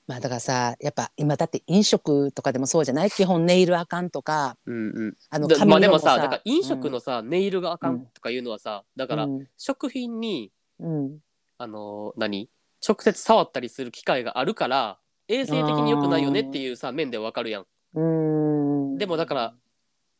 [0.06, 3.10] まあだからさやっぱ今だって飲食とかでもそうじゃない？
[3.10, 4.56] 基本ネイルあかんとか。
[4.66, 5.16] うんうん。
[5.28, 9.48] あのだまあでもさ髪だから飲食のさ、ネイルがあかんとかいうのはさだからうん。
[9.56, 11.18] 食品にうん。
[11.58, 12.48] あのー何？
[12.86, 14.98] 直接触ったりする機会があるから
[15.30, 17.66] 衛生的に良くないよねっていうさ面でわかるやん。
[17.94, 18.98] うーん。
[18.98, 19.54] でもだから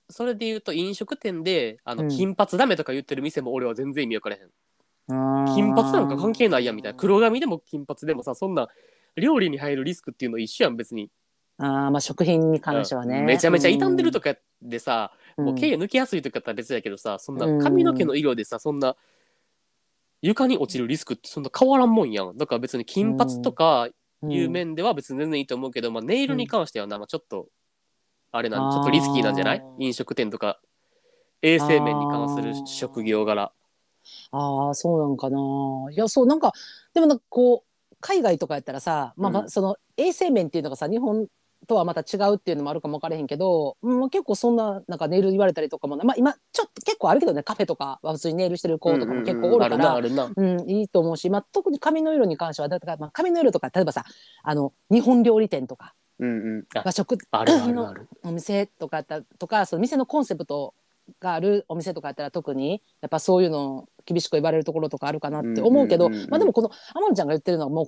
[0.08, 2.08] それで言うと飲食店であの、うん。
[2.08, 4.50] 金髪ダメとか言ってる店も俺は全然意味分からへん。
[5.08, 6.98] 金金髪なんか関係ないやんみたいな。
[6.98, 8.68] 黒髪でも金髪でもさそんな
[9.16, 11.10] 料理に入るリスクっていうの一緒やん別に。
[11.58, 18.96] あーまあ食品に関してはね、めちゃめちゃ傷んでるとかでさ、うん、もう毛抜きやすいとかだったら別やけどさそんな髪の毛の色でさそんな
[20.22, 22.36] 床に落ちるリスクってそんな変わらんもんやん。
[22.36, 23.88] だから別に金髪とか
[24.28, 27.46] いう面では別に全然いいと思うけど、まあ、ネイルに関してはな、まあ、ちょっと
[28.32, 29.64] あれなんちょっとリスキーなんじゃない？
[29.78, 30.60] 飲食店とか
[31.42, 33.52] 衛生面に関する職業柄。
[34.30, 35.38] ああそうなんかな。
[35.92, 36.52] いやそうなんか
[36.94, 39.50] でもなんかこう海外とかやったらさ、まあまあ、うん。
[39.50, 41.26] その衛生面っていうのがさ日本
[41.66, 54.04] とはまた違うっていうのもあるかも分からへんけど、うんまあ、結構そんななんかネイル言われたりとかもな、まあ、今ちょっと結構あるけどねカフェとかは普通にネイルしてる子とかも結構おるから、うんいいと思うし、まあ、特に髪の色に関してはだから、まあ、髪の色とか例えばさ
[54.42, 56.64] あの日本料理店とかうんうん。
[56.78, 58.08] あ和食あるあるある。
[58.22, 60.74] お店とかやったとかその店のコンセプト
[61.18, 66.30] があるお店とかやったら特にやっぱそういうの厳しく言われるところとかあるかなって思うけど、うんうんうんうん。
[66.30, 67.86] まあでもこの天野ちゃんが言ってるのはもう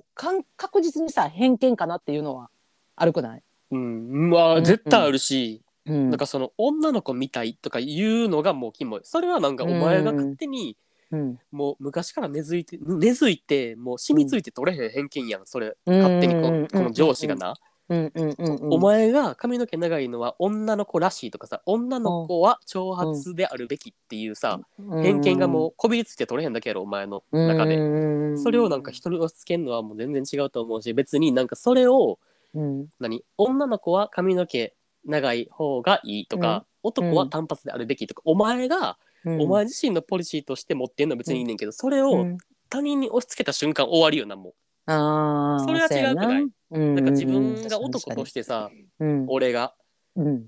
[0.57, 2.49] 確実にさ偏見かなっていうのは
[2.95, 4.29] あるくない、うん。
[4.29, 6.09] まあ絶対あるし、うん。
[6.09, 9.01] なんかその女の子みたいとか言うのがもうキモい。
[9.03, 10.77] それはなんかお前が勝手に
[11.11, 11.39] うん。
[11.51, 15.75] もう昔から根付いて根付いてもう染みついて取れへん偏見やんそれ。
[15.85, 16.67] 勝手にこうん。
[16.67, 17.53] この上司がな、
[17.89, 18.11] うん。
[18.15, 18.35] うん。
[18.37, 18.55] うん。
[18.55, 18.73] うん。
[18.73, 24.59] お前が髪の毛長いのは女の子らしいとかさ女の子は長髪であるべきっていうさ、
[25.01, 32.17] 偏見がもうこびりついて取れへんだけやろお前の中で、でそれをなんか人に押し付けるのはもう全然違うと思うし別になんかそれを
[32.53, 32.87] うん。
[32.99, 33.23] 何？
[33.37, 34.73] 女の子は髪の毛
[35.05, 39.41] 長い方がいいとか、男は単発であるべきとか、お前が、うん。
[39.41, 42.37] お前自身のポリシーとして持ってんのは別にいいねんけど、それをうん。
[42.69, 44.55] 他人に押し付けた瞬間終わりよなも
[44.87, 46.47] あーそれは違うくない？
[46.71, 49.25] そうやうなんか自分が男としてさ、うん。
[49.29, 49.75] 俺が。
[50.15, 50.47] うん。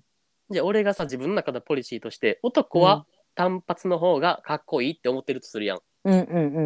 [0.50, 5.80] じゃあ俺がさ自分の中のポリシーとして男は単発の方がかっこいいって思ってるとするやん。
[6.06, 6.20] うんう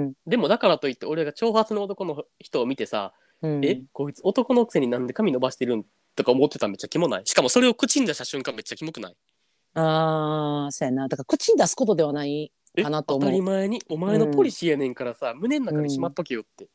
[0.10, 3.65] んでもだからといって俺が長髪の男の人を見てさ、うん。
[3.65, 7.21] えこいつ男のくせになんで髪伸ばしてるんとか思ってたらめっちゃキモない？
[7.25, 9.15] しかもそれを口に出した瞬間めっちゃキモくない？
[9.75, 11.08] ああそうやな。
[11.08, 13.30] だから口に出すことではないえかなと思う。
[13.30, 16.67] 当たり前にお前のポリシーやねんからさ、胸の中にしまっとけよって、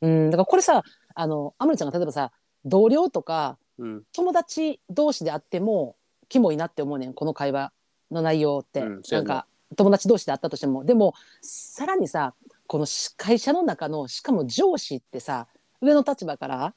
[0.00, 0.82] うん、だからこれさ
[1.14, 2.32] あのアムロちゃんが例えばさ
[2.64, 4.02] 同僚とかうん。
[4.12, 5.96] 友達同士であっても
[6.28, 7.72] キモいなって思うねんこの会話
[8.10, 9.28] の内容って、うんそうやな。
[9.28, 10.84] なんか友達同士であったとしても。
[10.84, 12.34] でもさらにさ
[12.68, 15.48] このし会社の中のしかも上司ってさ
[15.84, 16.74] 上の立場から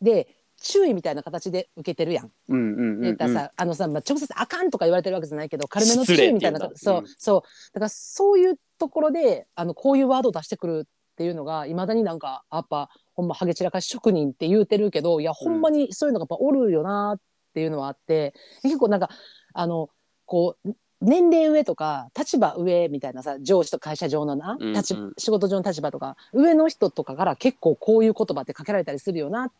[0.00, 0.28] で
[0.60, 2.30] 注意みたいな形で受けてるやん。
[2.48, 7.06] うんうんうん言ったらさ、あのさ、まあ、直接あかんとか言われてるわけじゃないけど軽めの注意みたいなそう、うん。
[7.18, 7.42] そう。
[7.74, 17.20] だからそういうところであのこういうワードを出してくるっていうのがいまだになんかやっぱほんまハゲ散らかし職人って言うてるけどいやほんまにそういうのがやっぱおるよなっ
[17.54, 19.08] ていうのはあって、結構なんか
[19.54, 19.88] あの
[20.26, 24.82] こう年齢上とか立場上みたいなさ上司と会社上のな、うんうん
[25.18, 29.52] 仕事上の立場とか上の人とかから結構こういう言葉ってかけられたりするよなっ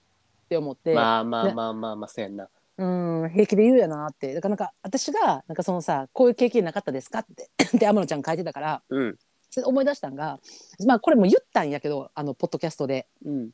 [0.48, 0.94] て思って。
[0.94, 2.84] まあまあまあまあまあそうやんなう
[3.26, 4.34] ん、平気で言うやなって。
[4.34, 9.16] だからなんか、私が、なんかそのさ、こういう経験なかったですかって、 で、天野ちゃん書いてたから、うん
[9.48, 10.40] それで思い出したんが、
[10.86, 13.06] まあ、これも言ったんやけど、あの、ポッドキャストで。
[13.24, 13.50] うん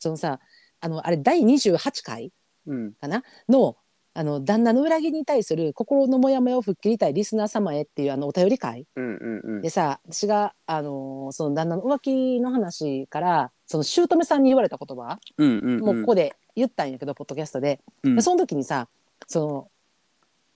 [0.00, 0.40] そのさ、
[0.80, 2.32] あの、あれ、第28回
[2.66, 3.22] うんかな？
[3.48, 3.76] の、
[4.16, 8.86] あの、旦那の裏切りに対する心のモヤモヤを吹っ切りたいリスナー様へっていう、あの、お便り会？
[8.94, 9.60] うんうんうん。
[9.60, 17.80] でさ、私が、あのその旦那の浮気の話から、その姑さんに言われた言葉、うんうんもうここで言ったんやけど、ポッドキャストで。
[18.04, 18.16] うん。
[18.16, 18.88] でその時にさ
[19.26, 19.68] その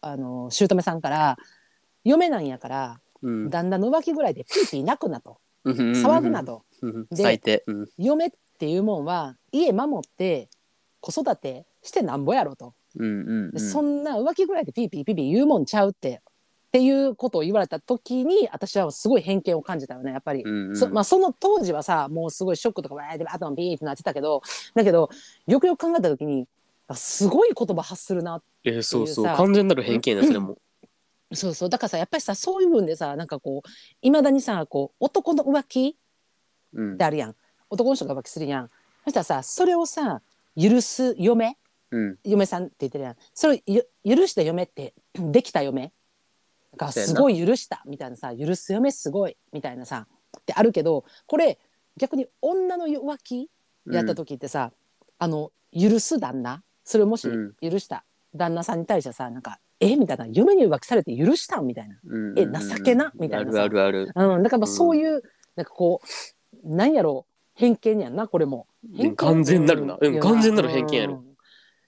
[0.00, 1.36] あの姑さんから
[2.04, 3.50] 「嫁なんやからうん。
[3.50, 6.62] 旦那の浮気ぐらいでピーピー泣くな」と「うん騒ぐな」と。
[6.82, 7.06] うん。
[7.06, 7.64] で最低。
[7.66, 10.48] うん「嫁っていうもんは家守って
[11.00, 16.20] 子育てしてなんぼやろ」とうんうんでそんな浮気ぐらいでピーピーピーピー言うもんちゃうって」
[16.68, 20.42] っていうことを言われた時に私はすごい偏見を感じたよねやっぱり。
[20.42, 20.76] うんうん。
[20.76, 24.42] そまあ、その当時はさもうすごいショックとかわーって頭ピーってなってたけど。
[24.74, 25.08] だけど
[25.46, 26.46] よくよく考えた時に
[26.86, 29.24] あすごい言葉発するなえーそうそう。
[29.24, 30.58] っていうさ完全なる偏見やそれも。
[31.32, 31.68] そうそう。
[31.70, 33.68] だからさやっぱりさそういう分でさなんかこう
[34.02, 35.96] いまだにさこう男の浮気
[36.74, 36.94] うん。
[36.94, 37.34] ってあるやん。
[37.70, 38.68] 男の人が浮気するやん。
[39.04, 40.20] そしたらさそれをさ
[40.54, 41.56] 許す嫁
[41.90, 42.18] うん。
[42.24, 43.16] 嫁さんって言ってるやん。
[43.34, 43.58] それを
[44.04, 45.92] ゆ許した嫁って できた嫁？
[46.76, 50.06] がすごい許したみたいなさ許す嫁すごいみたいなさ
[50.38, 51.58] ってあるけどこれ
[51.96, 53.48] 逆に女の浮気
[53.90, 54.70] やった時ってさ、
[55.18, 56.62] あの許す旦那？
[56.84, 57.54] それをもしうん。
[57.70, 59.96] 許した旦那さんに対してさなんか「え？
[59.96, 60.26] みたいな。
[60.26, 61.98] 嫁に浮気されて許したん?」みたいな。
[62.06, 62.30] うん。
[62.30, 63.12] うんえ情けな？
[63.18, 63.62] みたいなさ。
[63.62, 64.34] あるあるある。
[64.34, 65.22] うん、だからまあそういう、
[65.56, 66.02] なんかこ
[66.64, 67.26] うなんやろ？
[67.28, 68.66] う偏見やんなこれも。
[68.96, 69.16] うん。
[69.16, 69.96] 完全なるな。
[70.00, 70.20] うん。
[70.20, 71.24] 完全なる偏見やろ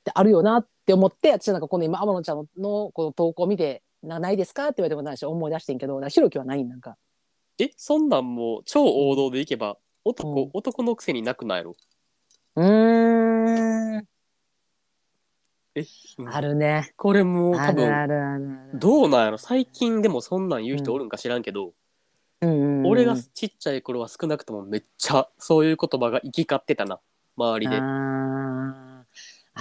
[0.00, 6.96] うんであるよなって思って私なんかこの今天野ちゃんのこの投稿見て「なないですか?」って言われてもないし思い出してんけどひろきはないんなんか。
[7.58, 11.76] えそんなんもう超王道でいけば男、うん男のくせになくないやろ？
[12.56, 14.06] うーん
[15.74, 15.84] え、
[16.18, 16.94] うんあるね。
[16.96, 18.78] これもう多分あるあるあるある。
[18.78, 19.36] どうなんやろ？
[19.38, 21.74] 最近でもそんなん言う人おるんか知らんけど、
[22.40, 26.98] うんうんうん俺がちっちゃい頃は少なくともめっちゃそういう言葉が行き交ってたな
[27.36, 27.76] 周りで、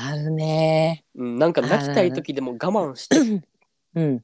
[0.02, 1.04] あるね。
[1.16, 3.20] うん、なんか泣きたい時でも我慢して。
[3.20, 3.42] っ
[3.96, 4.24] うん。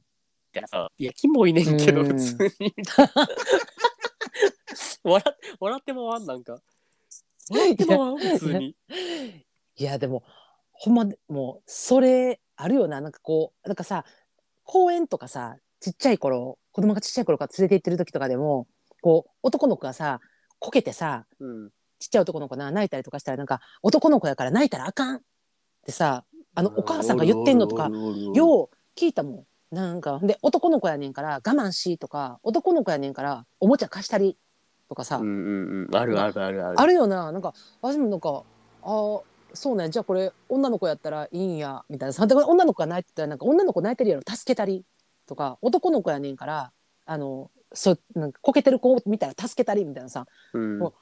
[0.52, 2.08] てさいやキモいねんけどうん。
[2.08, 2.74] 普通に。
[5.04, 6.60] 笑っ笑ってもわんなんか。
[7.50, 8.76] 笑ってもわん普通に。
[9.76, 10.24] いやでも
[10.72, 13.00] ほんまもうそれあるよな。
[13.00, 14.04] なんかこうなんかさ
[14.64, 18.66] 公園とかさちっちゃい頃子供がちっちゃい頃から連れて行ってる時とかでも
[19.02, 20.20] こう男の子がさ
[20.58, 21.70] こけてさうん。
[21.98, 25.22] ちっちゃい男の子な泣いたりとかしたらなんか男の子やから泣いたらあかん
[25.86, 26.24] ってさ
[26.56, 27.88] あのお母さんが言ってんのとか
[28.34, 29.44] よう聞いたもん。
[29.70, 34.38] なんかで男の子やねんから我慢しとか男の子やねんからおもちゃ貸したり
[34.88, 35.86] とかさ、うんうん。
[35.86, 36.80] うんあるあるあるある。
[36.80, 37.30] あるよな。
[37.30, 38.42] なんか私もなんか
[38.82, 39.22] あー
[39.52, 39.90] そうね。
[39.90, 44.22] じゃあこれ女の子やったらいいんやみたいな女の子が泣いてたらなんか女の子泣いてるやろ。
[44.26, 44.84] 助けたり
[45.26, 46.72] とか男の子やねんから
[47.04, 50.26] あのそうなんかこけてる子見たら助けたりみたいなさ。
[50.54, 50.78] うん。
[50.78, 50.94] も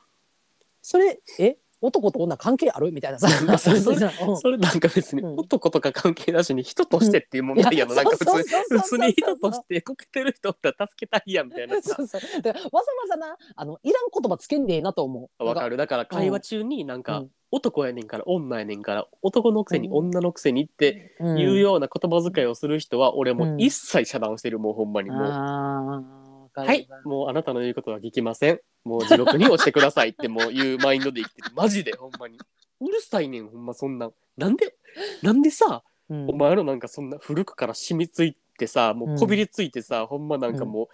[0.83, 2.93] それえ男と女関係ある？
[2.93, 3.29] みたいなさ。
[3.59, 4.37] そそれ うん。
[4.39, 5.37] それなんか別にうん。
[5.37, 8.25] 男とか関係なしに人としてっていう問題やなんか普通
[8.69, 11.81] 普通に人としてこけてる人おったら助けたいやんみたいな。
[11.83, 12.21] さそうそう。
[12.21, 12.63] わざわ
[13.09, 15.45] ざなあのいらん言葉つけんでええなと思う。
[15.45, 15.77] わかる。
[15.77, 17.31] だから会話中になんか、うん。
[17.51, 21.39] 男やねんから女やねんから男のくせに女のくせにってうん。
[21.39, 26.24] いうような言葉遣いをする人は俺も一切遮断してるもうほんまにもう。
[26.55, 28.61] かるはい、もうあなたの言うことは聞きません。
[28.85, 31.49] もう地獄に落ちてくださいってもういうマインドで生きてる。
[31.55, 32.39] マジでほんまに。
[32.81, 34.13] うるさいねんほんまそんなん。
[34.37, 34.75] なんで
[35.23, 40.89] なんでさ、うんお前のなんかそんな古くから染みついてさもうこびりついてさ、ほんまなんかも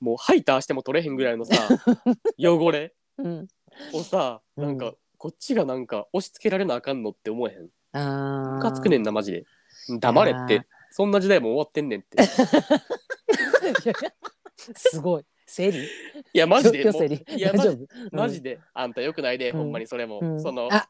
[0.00, 1.54] う、もうハイターしても取れへんぐらいのさ
[2.38, 3.46] 汚れうん
[3.92, 7.68] をさうんなんか、こっちがなんか押し付けられなあかんのって思えへん。
[7.94, 9.44] ムカつくねんなマジで。
[10.00, 10.66] 黙れって。
[10.90, 12.18] そんな時代も終わってんねんって。
[14.56, 15.24] すごい。
[15.46, 15.88] 整理い
[16.32, 16.92] やマジでいや
[17.52, 18.16] マジ大丈夫？
[18.16, 19.58] マジであんたよくないで、うん。
[19.58, 20.40] ほんまにそれも、うん。
[20.40, 20.88] そのあ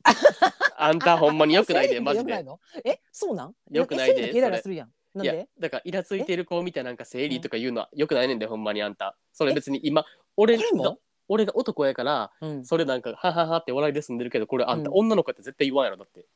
[0.78, 2.44] あんたほんまによくないでマジで。
[2.84, 3.54] えそうなん？
[3.70, 4.90] よくないでイライラするやん。
[5.12, 9.16] なんいやでだからイラついてる子みたいななんか生理とか言うのはよくないねんでほんまにあんた。
[9.32, 10.04] それ別に今
[10.36, 12.64] 俺がこれも俺が男やからうん。
[12.64, 14.98] それなんかはははって笑いで済んでるけどこれあんた、うん。
[14.98, 16.26] 女の子って絶対言わんやろだって。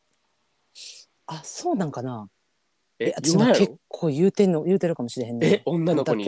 [1.26, 2.28] あそうなんかな。
[2.98, 3.12] え？
[3.16, 3.60] 私言わんやろ？
[3.60, 5.46] も結構言うてんの言うてるかもしれへんね。
[5.48, 5.62] え？
[5.66, 6.24] 女の子に？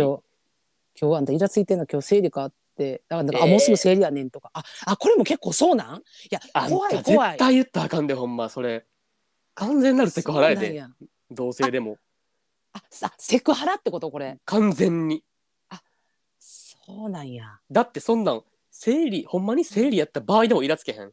[0.98, 3.02] 今日あんたイラついてんの今日生理かって。
[3.08, 3.50] だからなんか、あえー。
[3.50, 4.50] もうすぐ生理やねんとか。
[4.54, 5.98] ああこれも結構そうなん？
[5.98, 6.00] い
[6.30, 7.36] や怖い絶怖い。
[7.36, 8.86] 対言ったらあかんでほんまそれ。
[9.54, 10.84] 完全なるセクハラやで。
[11.30, 11.98] 同性でも。
[12.72, 14.38] あさセクハラってことこれ？
[14.44, 15.22] 完全に。
[16.38, 17.60] そうなんや。
[17.70, 21.12] だってそんなん生理ほんまに生理やった場合でもイラつけへん。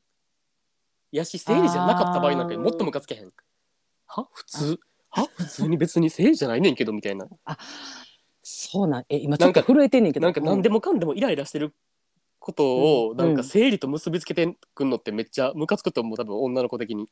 [1.12, 3.32] やし生理じゃなかった場合なんかもっとムカつけへん。
[4.06, 4.28] は？
[4.34, 4.80] 普通？
[5.10, 5.28] は？
[5.36, 7.28] 普通に別に生理じゃないねんけどみたいな
[8.50, 10.26] そうなんえ今ちょっと震えてんねんけど。
[10.26, 11.74] なんか何でも、もかんでもイライラしてる
[12.40, 13.18] ことをうん。
[13.18, 17.10] なんか生理と結びつけてくんのってめっちゃムカつくと思う多分女の子的に。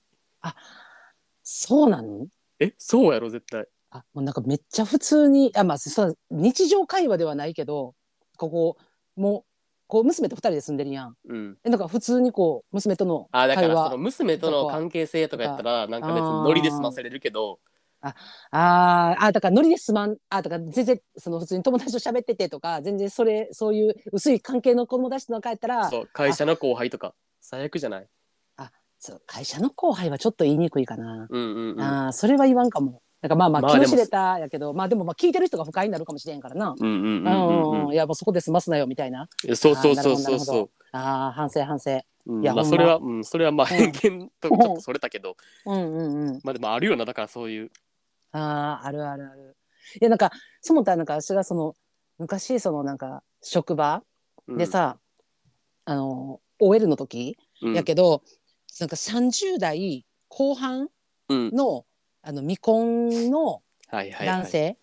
[1.43, 2.27] そうなの
[2.61, 3.65] えそうやろ絶対。
[3.91, 7.95] あもうなんかめっちゃ普通にあまあそう日常会話ではないけど
[8.37, 8.77] ここ
[9.17, 9.43] もう
[9.87, 11.15] こう娘と二人で住んでるやん。
[11.27, 11.57] うん。
[11.65, 17.59] えなんか普通にこう娘とのあだからその娘との関係性とかやったらなんか別にノリで済ませれるけど
[18.51, 20.17] あーあだからノリですまん。
[20.29, 27.13] あだから全然その普通に友達と喋っててとか全然それそういう薄い関係の友達との帰ったらそう会社の後輩とか。
[27.41, 28.07] 最悪じゃない？
[28.97, 31.81] そう会社の後輩はちょっと言いにくいかな、うんうんうん。
[31.81, 33.01] あーそれは言わんかも。
[33.21, 37.47] なんかまあまあ気の知れたやけどまあでもまあ聞いてる人が不快になるかもしれんからな、うんうんうんうん。
[37.73, 39.27] うんうんいやもうそこで済ますなよみたいな。
[39.53, 41.91] そうそうそうそうそどああ反省反省。
[41.91, 42.61] ううんいやまま。
[42.63, 45.37] あそれはうんそれはまあ偏見とちょっとそれたけど。
[45.65, 46.39] うんうんうん。
[46.43, 47.71] まあでもあるよなだからそういう
[48.37, 49.57] あああるあるある。
[50.01, 51.75] いやなんかそもたなんか私がその
[52.17, 54.03] 昔そのなんか職場
[54.47, 54.57] うん。
[54.57, 54.99] でさ、
[55.85, 57.73] あの OL の時、うん。
[57.73, 58.21] やけど
[58.79, 60.89] なんか30代後半
[61.29, 61.51] うん。
[61.51, 61.85] の
[62.21, 64.27] あの未婚のはいはいはい。
[64.27, 64.77] 男性、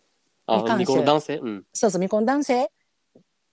[0.46, 0.86] あに関して。
[0.86, 1.36] 未婚の男性？
[1.38, 1.64] うん。
[1.72, 2.70] そうそう未婚男性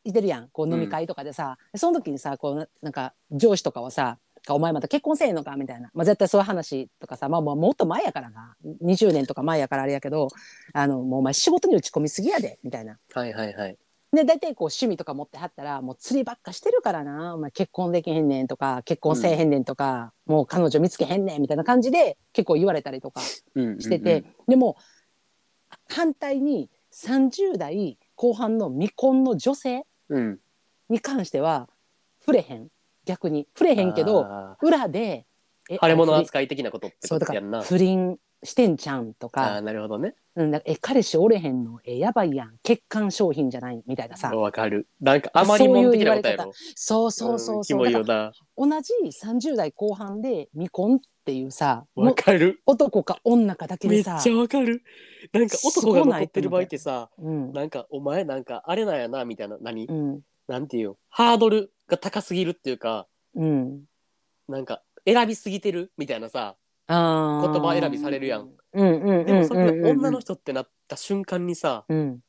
[0.04, 0.50] いてるやん。
[0.50, 4.18] こう飲み会とかでさ、でその時にさこうななんか上司とかはさ
[4.54, 8.56] 「お前また結婚せえへんのか」みたいな、まあ、絶対そういう話とかさ、まあ、もうもっと前やからな。
[8.84, 10.30] 20年とか前やからあれやけど
[10.74, 12.60] あのもうお前仕事に打ち込みすぎやで。
[12.64, 12.98] みたいな。
[13.14, 13.78] はいはいはい。
[14.12, 17.36] で大体こう趣味とか持ってはったらもう釣りばっかしてるからな。
[17.36, 23.22] お前結婚できへんねんとか結婚せえへんねんとか、もう彼女見つけへんねんみたいな感じで結構言われたりとか
[23.54, 24.78] うんしてて、でも
[25.88, 30.40] 反対に30代後半の未婚の女性うん。
[30.90, 31.70] に関しては
[32.20, 32.70] 触れへん
[33.10, 35.26] 逆に触れへんけどあ裏で
[35.70, 37.64] えー腫れ物扱い的なことってそうだからことやんな。
[37.64, 40.16] 不倫してんちゃんとあかーなるほどね。
[40.36, 44.30] うん、だからえ彼氏おれへんのえやばいやん欠陥商品じゃないみたいなさ。
[44.36, 44.88] わかる。
[45.02, 46.52] なんかあまりもん的なことやろ。
[46.76, 48.14] そうそうそうキそう、だかモいよな。
[48.16, 48.94] ら同じ
[49.24, 52.62] 30代後半で未婚っていうさわもかる。
[52.66, 54.84] 男か女かだけでさめっちゃわかる。
[55.34, 57.52] なんか男が残ってる場合ってさうん。
[57.54, 59.58] なんかお前なんかあれなんやなみたいな。
[59.60, 63.84] 何、うんなんていうよハードルが高すぎるっていうかうん。
[64.50, 66.56] なんか選びすぎてるみたいなさ
[66.88, 67.52] あー。
[67.54, 68.50] 言葉選びされるやん。
[68.74, 72.20] うんうんうんうんうんでもそれが女の人ってなった瞬間にさうん。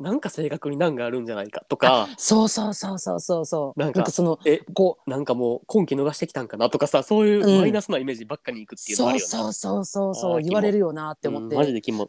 [0.00, 3.46] なんか性格に難があるんじゃないかとかそうそうそうそうそう。
[3.46, 12.08] そうなんかそのえこうなんかもう今期逃してきたんかなとかさそういうマイナスなイメージばっかにいくっていうのあそうるよな、そうそうそうそあーう言われるよなって思って、うんマジでキモ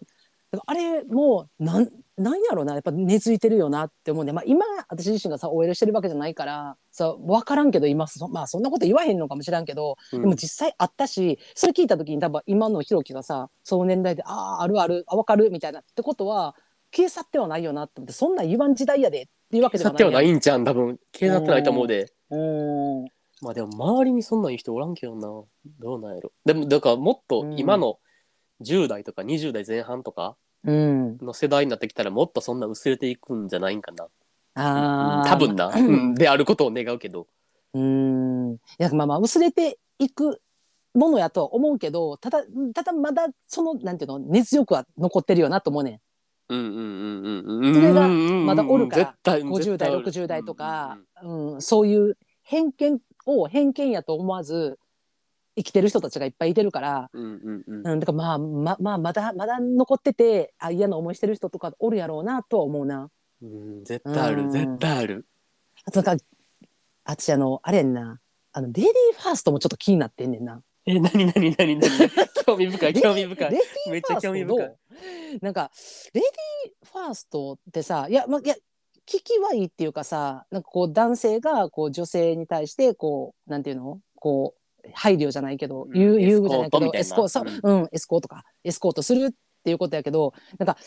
[0.51, 10.21] だからあれもうなんなんやろうなやっぱ根付いてるよなって思うんで、まあ、今私自身がさ OL してるわけじゃないからさ分からんけど今そ,、まあ、そんなこと言わへんのかもしらんけど、うん。
[10.21, 16.55] でも実際あったしそれ聞いた時に多分今のひろきがさその年代で「あああるあるあ分かる」みたいなってことは
[16.95, 20.11] 消え去ってはないよなって思ってそんなん言わん時代やでっていうわけではないやん。
[20.11, 20.99] さってはないんちゃん多分。
[21.11, 22.13] 警察ってないと思うで。
[22.29, 22.35] う
[23.41, 25.21] まあでも周りにそんなん言う人おらんけどな。
[25.79, 26.31] どうなんやろ。
[26.45, 27.99] でもだからもっと今の
[28.61, 31.17] 10代とか20代前半とかうん。
[31.17, 34.07] の世代になってきたらもっとそんな薄れていくんじゃないんかな。
[34.55, 35.29] あー。
[35.29, 36.15] 多分な、うん。
[36.15, 37.27] であることを願うけど。
[37.73, 38.53] うーん。
[38.55, 40.41] いやまあまあ薄れていく
[40.93, 42.43] ものやとは思うけどただ
[42.73, 45.99] ただまだそのなんていうの熱力は残ってるよなと思うね
[46.47, 47.75] うんうんうんうんうん。
[47.75, 49.05] それがうんまだおるから。
[49.05, 50.05] 絶対ん50代絶対おる。
[50.07, 51.61] 60代とか、うん。
[51.61, 54.79] そういう偏見を偏見やと思わず
[55.55, 57.87] 生きてる人たちがいっぱいいてるから、うんうんうん。
[57.87, 63.09] うん、だからまあままあまだまだ残っててあ嫌な思いしてる人とかおるやろうなとは思うな。
[63.41, 64.45] うん絶対あうん。
[64.47, 65.25] る絶対ある。
[65.85, 66.23] あとなんか
[67.05, 68.19] 私あのあれやんな。
[68.51, 68.87] あのレディー
[69.21, 70.61] ファーストもちょっと気になってんねんな。
[70.85, 71.79] えなになになに
[72.45, 72.93] 興味深い。
[73.01, 73.51] 興味深い。
[73.51, 74.75] レディめっちゃ興味深い
[75.41, 75.71] なんか
[76.13, 78.55] レディーファーストってさいや,、ま、いや
[79.05, 83.99] 聞きはいいっていうかさなんかこう男性がこう女性に対してこうなんていうの？
[84.15, 84.59] こう
[84.93, 85.97] 配慮じゃないけど、うん。
[85.97, 88.43] 優優遇じゃないけどエエスコートう、うん、エスコートか。
[88.63, 89.31] エスコートするっ
[89.63, 90.77] ていうことやけどなんか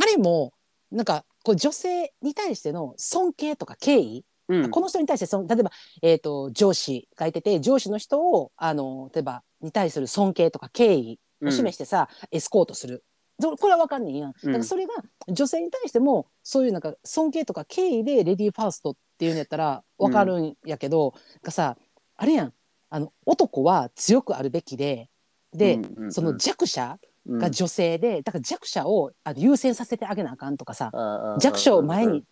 [0.00, 0.52] あれも
[0.90, 4.70] なんかこう女性に対しての尊敬とか敬意、うん。
[4.70, 5.70] この人に対してその例えば、
[6.02, 13.04] えー、と上司がいてて上司の人をあの例えばに対する尊敬とか敬意を示してさ、エスコートする。
[13.40, 14.32] そこれは分かんねんやん。
[14.32, 14.92] だからそれが
[15.28, 21.76] 女性に対してもそういうなんか尊敬とか敬意でレディーファーストっていうんやったら分かるんやけど、なんかさ
[22.16, 22.52] あれやん
[22.94, 25.08] あの男は強くあるべきで
[25.52, 26.12] で、うんうんうん。
[26.12, 27.38] その弱者うん。
[27.38, 30.92] が女性で、だから弱者をあの優先させてあげなあかんとかさ、
[31.40, 32.22] 弱者を前に、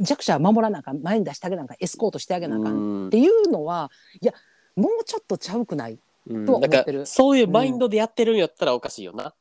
[0.00, 3.06] 弱者は守らなあかん前に出してあげなあかんエスコートしてあげなあかんうん。
[3.06, 4.34] っていうのはいや
[4.74, 6.00] もうちょっとちゃうくない？
[6.26, 6.46] うん。
[6.46, 7.06] とは思ってる。
[7.06, 9.32] そういうマインドでやってるんやったらおかしいよな、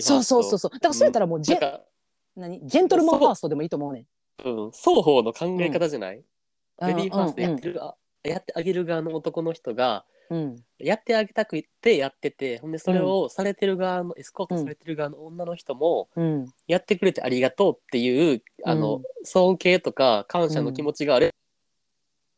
[0.00, 0.70] そうそうそうそう。
[0.70, 1.80] だからそうやったらもうジェ,、
[2.34, 2.66] 何？
[2.66, 4.06] ジェントルマンファーストでもいいと思うね
[4.44, 4.48] ん。
[4.48, 6.22] うん、双方の考え方じゃない、
[6.80, 6.88] うん。
[6.88, 7.94] レディーファーストやってる、あ
[8.24, 10.64] やってあげる側の男の人がうん。
[10.78, 16.52] やってあげたくてやっててほんでそれをされてる側の、エスコートされてる側の女の人もうん。
[16.66, 19.02] やってくれてありがとうっていうあの、うん。
[19.24, 21.34] 尊敬とか感謝の気持ちがあれ、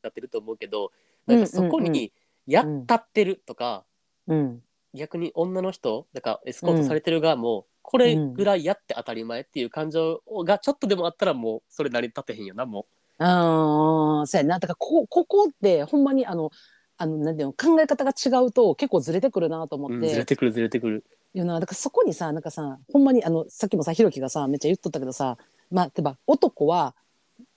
[0.03, 0.91] やってると思うけど
[1.27, 2.13] なんかそこうんうんうんに
[2.47, 3.85] やったってるとか、
[4.27, 4.63] うん。
[4.93, 12.87] 逆に女の人だからエスコートされてる側も、これぐらいやって当たり前っていう感情がちょっとでもあったらもうそれ成り立てへんよなも
[13.19, 14.59] ああそうやな。
[14.59, 16.51] だからここここってほんまにあの
[16.97, 21.05] あのなんていうの考え方が違うと結構ずれてくるなと思う、うんって、ずれてくるずれてくる。
[21.35, 25.37] いうなだからそこにさなんかさほんまにあのさっきもさひろきがさめっちゃ言っとったけどさ
[25.71, 26.95] まあ例えば男は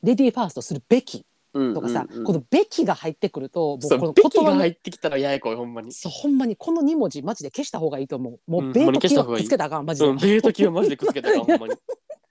[0.03, 2.19] レディーファーストするべきとかさ、うんうん。
[2.19, 5.91] うんこの「べき」が入ってくるともそううこのべきが言葉の入ってきたらややこいほんまに。
[5.91, 8.51] そうほんまにこの2文字マジで消した方がいいと思う。
[8.51, 9.43] もうんう「べ」ほんまにと「き」は消した方がいい。
[9.43, 11.75] くっつけたらあかんマジで、うん、ベートキはマジでくっつけたから ほんまに。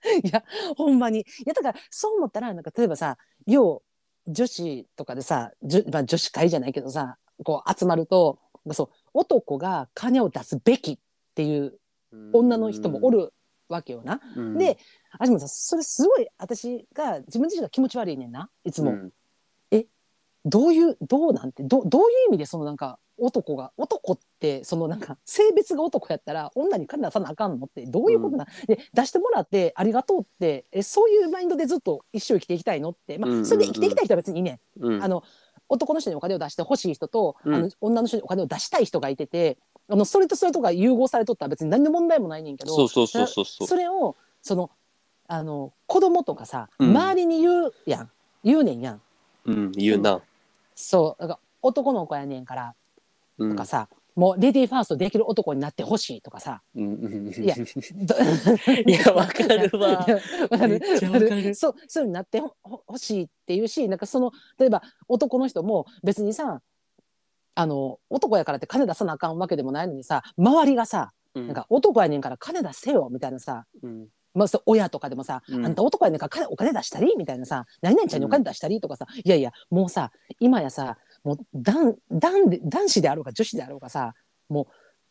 [0.23, 0.43] いや
[0.75, 3.81] ほんまにいやだからそう思ったらなんか例えばさ要
[4.27, 8.39] 女子とかでさじゅ、まあ、女子会じゃないけどさこう集まると
[8.73, 10.99] そう男が金を出すべきっ
[11.35, 11.79] ていう
[12.33, 13.33] 女の人もおる
[13.69, 14.21] わけよな。
[14.35, 14.77] うん、で
[15.17, 18.91] あでもさそれすごい私が自分自身が気持ち悪いねんないつも。
[18.91, 19.11] うん
[20.47, 33.45] どういうどうなんてどどういう意味でそのなんか男が男ってそのなんか性別が男やったら女に金出さなあかんのってどういうことな、で出してもらってありがとうってえそういうマインドでずっと一生生きていきたいのって、まあ、うんうんうん。
[33.45, 35.03] それで生きていきたい人は別にいいね、うん。
[35.03, 35.23] あの
[35.67, 37.55] 男の人にお金を出してほしい人と、うん。
[37.55, 39.57] あの女の人にお金を出したい人がいてて
[39.89, 44.69] あのそれとそれとが融合されとったら別に何の問題もないねんけどそうそうそうそうそれをその
[45.27, 46.89] あの子供とかさ、うん。
[46.91, 48.11] 周りに言うやん。
[48.43, 49.01] 言うねんやん。
[49.45, 50.21] うん言うな
[50.77, 52.75] そうだから男の子やねんから
[53.39, 53.51] うん。
[53.51, 56.61] とかさ、もうレディーファーストできる男になってほしいとかさ。
[56.75, 58.15] うんうんいやど
[58.85, 60.05] いやわかるわ。
[60.49, 61.55] かる。
[61.55, 66.61] そうそうになってほほ欲しいっていうしなんかその例えば男の人も別にさ
[67.55, 71.47] あの男やからって金出さなあかんわけでもないのにさ周りがさうん。
[71.47, 74.07] なんか男やねんから金出せよみたいなさ、うん
[74.37, 75.65] まあ、親とかでもさ、うん。
[75.65, 84.13] あんた男やねんかお金出したりみたいなさ何々ちゃんにお金出したりとかさ、いやいやもうさ今やさもう男男で男子であろうが女子であろうがさ
[84.49, 84.67] もう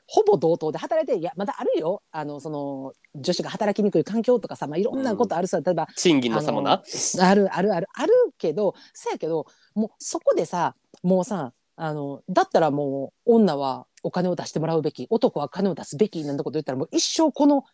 [0.07, 2.03] ほぼ同等で働いていやまだあるよ。
[2.13, 6.83] あのその女子が働きにくい環境とかさ、まあ、いろんなことあるさ、例えば賃金の差もな。
[7.21, 17.65] あるあるあるあるけどそやけどもうそこでさもうさあのだったらもう女はお金を出してもらうべき男は金を出すべきなんてこと言ったらもう一生この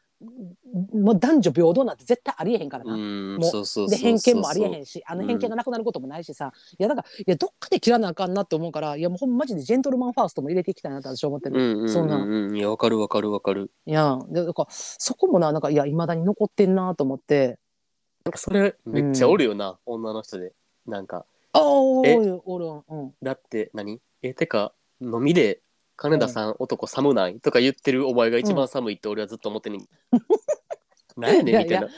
[0.94, 2.94] もう男女平等なんて絶対ありえへんからな。
[2.94, 11.60] うんもうで偏見もありえへんしあのうん偏見がなくなることもないしさ、いやだからいやどっかで切らなあかんなって思うからいやもうほんまマジでジェントルマンファーストも入れていきたいなって私は思ってる。
[11.60, 13.70] うんいやわかるわかるわかる。
[13.86, 17.58] いやでだからそこもななんかいやいまだに残ってんなと思って。
[18.24, 20.52] なんかそれめっちゃおるよな、女の人で。
[20.86, 22.66] なんかああおえるおる。
[22.88, 23.14] うん。
[23.20, 24.00] だって何？
[24.22, 25.60] えてか飲みで
[25.96, 29.88] 金田さん、男寒ないとか言ってるお前が一番寒いって俺はずっと思ってんねん。
[31.20, 31.88] なんやねんみたいな。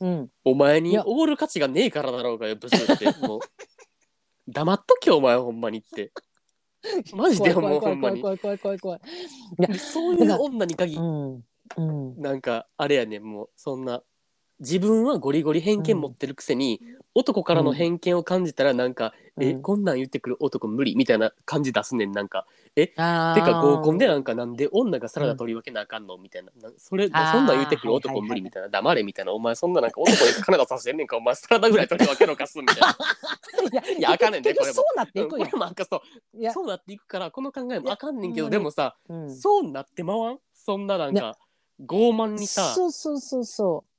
[0.00, 0.30] うん。
[0.44, 3.06] お前におごる価値がねえからだろうがよブスって。
[3.26, 3.40] もう。
[4.48, 6.12] 黙っとけお前ほんまにって。
[7.14, 8.20] マジで怖いもうほんまに。
[8.20, 9.00] 怖い怖い怖い怖い怖い。
[9.56, 11.44] 怖いそういう女に限りうん。
[11.76, 12.20] うん。
[12.20, 14.02] なんかあれやねんもうそんな
[14.60, 16.80] 自分はゴリゴリ偏見持ってるくせに、
[17.16, 19.62] 男からの偏見を感じたらなんか、えうん。
[19.62, 22.12] こんなん言ってくる男無理みたいな感じ出すねん。
[22.12, 22.46] なんか
[22.96, 23.34] あー。
[23.34, 26.50] てか合コンでなんかなんで女がサラダ取り分けなあかんのみたいな。
[26.60, 28.68] なそれそんあーなん言ってくる男無理みたいな。
[28.68, 29.32] 黙れみたいな。
[29.32, 31.16] お前そんななんか 男に金出させてんねんか。
[31.16, 32.88] お前サラダぐらい取り分けろかすみたいな。
[33.72, 35.50] いや いやあかんねんでこれそうなっていくよこれ。
[35.50, 36.00] もなんかそう。
[36.38, 36.52] いや。
[36.52, 39.34] そうなっていくからこの考えもあかんねんけどいやでもさ、うん。
[39.34, 40.38] そうなってまわん？
[40.52, 41.36] そんななんか
[41.80, 42.72] 傲慢にさ。
[42.74, 43.93] そうそうそうそう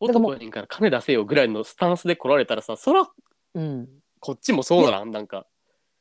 [0.00, 3.08] 男やねんから金出せよぐらいのスタンスで来られたらさそらう。
[3.54, 3.88] うん。
[4.20, 5.46] こっちもそうならんなんか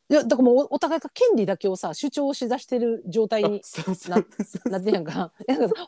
[0.10, 5.34] いやだからもうおお互いが権利だけをさ主張しだしてる状態あにそうそうそうなってんやんか。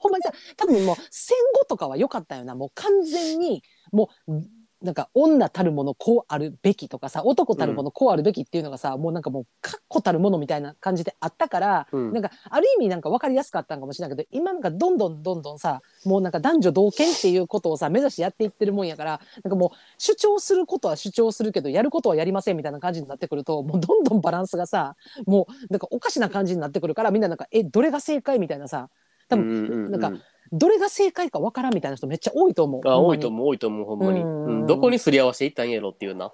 [0.02, 4.42] ほんまにさ多分もう戦後とかは良かったよなもう完全にもう
[4.82, 12.14] なんか女たるものこうあるべきとかさ男たるものこうあるべきっていうのがさ、もうなんかもう確固たるものみたいな感じであったから、うん。
[12.14, 28.90] なんかある意味なんか分かりやすかったんかもしれないけど今なんかどんどんどんどんさもうなんか男女同権っていうことをさ目指してやっていってるもんやからなんかもう主張することは主張するけどやることはやりませんみたいな感じになってくるともうどんどんバランスがさもうなんかおかしな感じになってくるからみんななんかえどれが正解みたいなさ
[29.28, 29.92] 多分うんうんうん。
[29.92, 32.82] なんかどれが正解かわからんみたいな人めっちゃ多いと思う。
[32.88, 34.46] あ多いと思う多いと思うほんまに、うん。
[34.46, 34.68] うん。
[34.68, 36.32] どこにすり合わせていったんやろっていうな。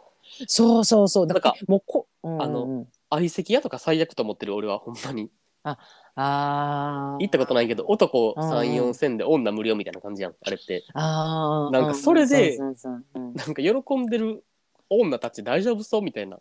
[0.48, 1.28] そうそうそう。
[1.28, 5.30] だからもうこ、うんうんあの相席屋とか最悪と思ってる俺はほんまに。
[5.64, 7.22] あー。
[7.22, 10.84] 行ったことないけど男うん34千で女無料みたいな感じやんあれって。
[10.94, 13.34] あーなんかそれでうんそうそうそううん。
[13.34, 14.44] なんか喜んでる
[14.90, 16.38] 女たち大丈夫そうみたいな。
[16.38, 16.40] イ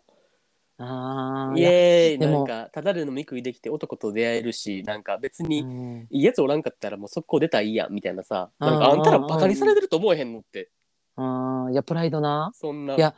[0.77, 2.17] あーいやエーイ。
[2.19, 6.07] なんかただで飲み食いできて男と出会えるしなんか別にうん。
[6.09, 8.67] いいやつおらんかったらもう速攻出たらいいやんみたいなさうん。
[8.67, 10.69] なんかあんたらバカにされてると思えへんのって。
[11.15, 12.51] あーいやプライドな。
[12.53, 12.95] そんな。
[12.95, 13.15] いや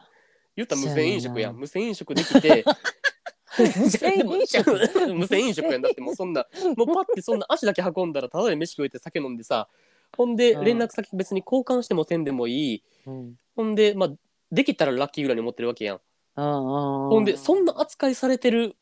[0.56, 1.56] 言ったら無銭飲食やん。
[1.56, 2.64] 無銭飲食できて。
[3.58, 4.72] 無銭飲食。
[5.16, 6.46] 無銭飲食やんだってもうそんな。
[6.76, 9.68] もうパッてそんな足だけ運んだらただで飯食えて酒飲んでさ
[10.16, 10.64] ほんでうん。
[10.64, 12.84] 連絡先別に交換してもせんでもいい。
[13.08, 13.36] うん。
[13.56, 14.10] ほんでまあ
[14.52, 16.02] できたらラッキーぐらいに思ってるわけやん
[16.42, 18.76] ほほんでそんな扱いされてる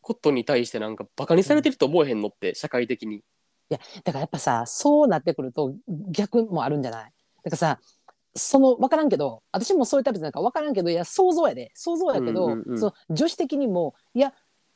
[0.00, 3.22] ことに対してなんかバカにされてると思えへんのって社会的に。
[3.68, 5.74] だからやっぱさそうなってくると
[6.10, 7.12] 逆もあるんじゃない？
[7.44, 7.80] だからさ
[8.34, 11.70] その分からんけど私もそういうタイプなんか分からんけどいや想像やで。
[11.74, 12.78] 想像やけど、うんうんうん。
[12.78, 14.32] その女子的にもいや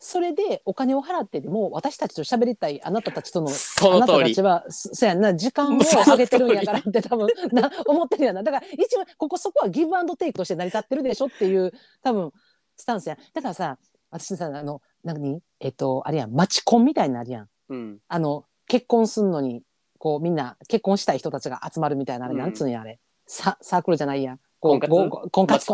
[0.06, 8.42] それでお金を払ってでも私たちと喋りたいあなたたちとのそあなたたちはそやんな時間をあげてるんやからって多分 な思ってるやんな。
[8.42, 12.32] だから一応ここそこはギブアンドテイクとして成り立ってるでしょっていう多分
[12.76, 13.18] スタンスやん。
[13.32, 13.78] だからさ
[14.10, 16.32] 私さあの何えっとあれやん。
[16.32, 17.48] マチコンみたいになるやん。
[17.70, 17.98] うん。
[18.06, 19.62] あの結婚すんのに
[19.98, 23.00] こうみんな結婚したい人たちが集まるみたいなあれ、うんなんつうんやあれ。
[23.26, 24.88] ササークルじゃないやこう婚活？
[25.30, 25.66] 婚活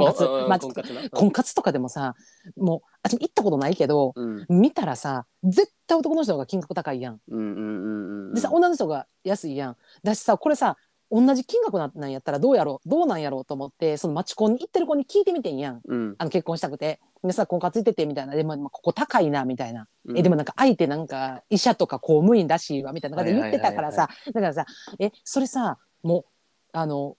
[1.13, 1.55] 婚活。
[1.55, 2.15] とかでもさ
[2.57, 4.47] もうあ行ったことないけどうん。
[4.49, 7.21] 見たらさ絶対男の人が金額高いやん。
[7.29, 9.77] うんうんうんうんでさ女の人が安いやん。
[10.03, 10.77] だしさこれさ
[11.13, 12.89] 同じ金額なんなんやったらどうやろう？
[12.89, 15.81] どうなんやろうと思ってそのマチコンに行ってる子に聞いてみてんやん。
[15.85, 16.15] うん。
[16.19, 17.01] あの結婚したくて。
[17.23, 18.35] でさ婚活行っててみたいな。
[18.35, 20.19] でもまあここ高いなみたいな、うん。
[20.19, 24.65] えでもなんか相手なんか医者とか公務員らしいわみたいな感じで言ってたからさ、だからさ
[24.99, 26.25] えそれさもう
[26.73, 27.17] あの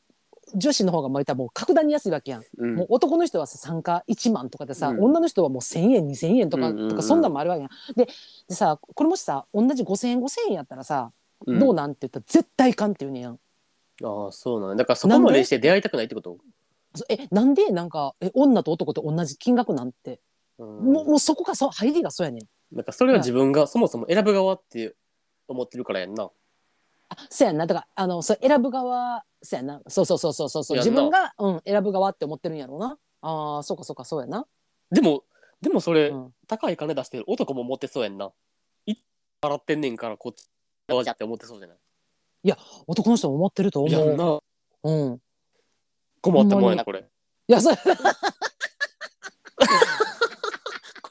[0.55, 2.43] 女子の方がまたもう格段に安いわけやん。
[2.57, 2.75] うん。
[2.75, 5.03] もう男の人はさ参加1万とかでさ、うん。
[5.05, 7.69] 女の人はもう1,000円2,000円とか,、とかそんなんもあるわけやん。
[7.95, 8.07] で
[8.47, 11.11] でさこれもしさ同じ5,000円5,000円やったらさ、
[11.45, 11.59] うん。
[11.59, 13.39] どうなんって言ったら絶対いかんって言うねんやん。
[14.03, 14.75] ああそうなんや。
[14.75, 16.37] だからそこまでして出会いたくないってこと？
[16.95, 17.71] そえなんで？
[17.71, 20.19] なんかえ女と男と同じ金額なんて、
[20.57, 20.67] うん。
[20.67, 22.75] もうもうそこがそう入りがそうやねん。
[22.75, 24.95] なんかそれは自分がそもそも選ぶ側って
[25.47, 26.23] 思ってるからやんな。
[26.23, 26.29] あ
[27.29, 27.65] そうやんな。
[27.65, 29.81] だからあのそう選ぶ側そうやんな。
[29.87, 30.77] そうそうそうそうそうそう。
[30.77, 30.91] やんな。
[30.91, 32.97] 自分が、うん、選ぶ側って思ってるんやろうな。
[33.21, 34.45] あーそうかそうかそうやな。
[34.91, 35.23] でも
[35.61, 36.33] でもそれ、うん。
[36.47, 38.31] 高い金出してる男も持ってそうやんな。
[38.85, 38.95] い
[39.41, 40.47] 払ってんねんからこっち
[40.87, 41.77] 側じゃって思ってそうじゃない？
[42.87, 44.39] 男の人も思ってると思やんな。
[44.83, 45.19] うん。
[46.21, 47.05] 困ったもんやなこれ。
[47.47, 47.83] いやそ れこ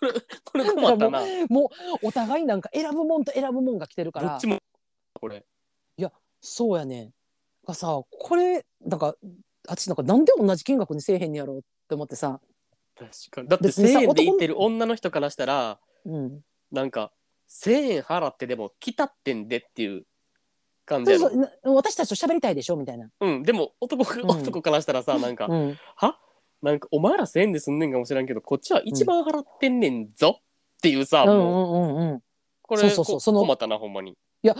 [0.06, 0.12] れ
[0.44, 1.20] これ困ったな。
[1.48, 1.70] も
[2.02, 4.30] うお互いなんか選ぶもんと選ぶもんが来てるから。
[4.30, 4.58] どっちも
[5.14, 5.44] これ
[6.40, 7.04] そうやね。
[7.04, 7.12] ん
[7.66, 9.14] がさこれなんか
[9.68, 12.40] 私なんかなんで同じ金額にせえへんねやろうって思ってさ、
[12.98, 13.48] 確かに。
[13.48, 16.40] だって別にさ1000円で行ってる女の人からしたらうん、
[16.72, 17.12] なんか
[17.50, 20.04] 1000円払ってでも来たってんでっていう
[20.86, 21.30] 感じやろ
[21.74, 23.42] 私たちと喋りたいでしょみたいな、うん。
[23.42, 24.26] でも男,、ん。
[24.26, 26.18] 男からしたらさなんか、うん、は？
[26.62, 30.42] なんかお前ら1000円で済んねんかもしらんけどこっちは一番払ってんねんぞっ
[30.82, 32.10] ていうさ、うんうもうんうん。
[32.12, 32.20] うん
[32.62, 34.12] これそうそうそうこその困ったなほんまに。
[34.12, 34.54] いや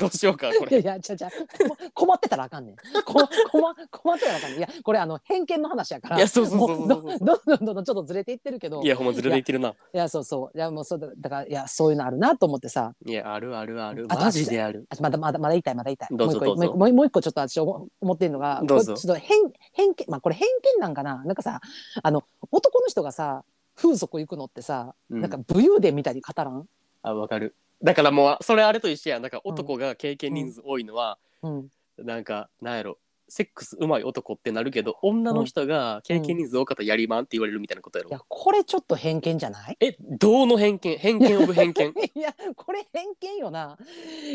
[0.00, 2.76] どうしようかこいやれいやちゃちゃこ困ってたらあかんねん。
[3.04, 4.58] こ困困ってたらあかんねん。
[4.58, 6.16] いやこれあの偏見の話やから。
[6.16, 8.82] いやそうそうそうそうもどどんどんどんどんちょっとずれていってるけど。
[8.82, 9.70] いやほんまずれていってるな。
[9.70, 10.56] いやそうそう。
[10.56, 12.94] いやもうそうだだからいやそういうのあるなと思ってさ。
[13.04, 14.06] いやあるあるある。
[14.08, 14.86] あマジである。
[14.88, 15.96] あまだまだまだ言いたいまだ言い。
[15.96, 16.74] たいどうぞもう一個どうぞ。
[16.76, 18.94] もうもう一個ちょっと私思思ってるのがどうぞ。
[18.94, 19.38] ちょっと偏
[19.72, 21.22] 偏見まあこれ偏見なんかな。
[21.24, 21.60] なんかさ
[22.02, 23.44] あの男の人がさ
[23.76, 25.20] 風俗行くのってさ、うん。
[25.22, 26.66] なんか武勇伝みたいに語らん、
[27.02, 29.22] あわかるだからもうそれあれと一緒やん。
[29.22, 31.68] だから男が経験人数多いのは、うん、
[31.98, 32.98] なんかなんやろ
[33.30, 43.78] セックスうまい男ってなるけど女の人が経験人数多かったらやりまんって言われるみたいなことやろ、いやこれちょっと偏見じゃないえどうの偏見偏見オブ偏見いやこれ偏見よな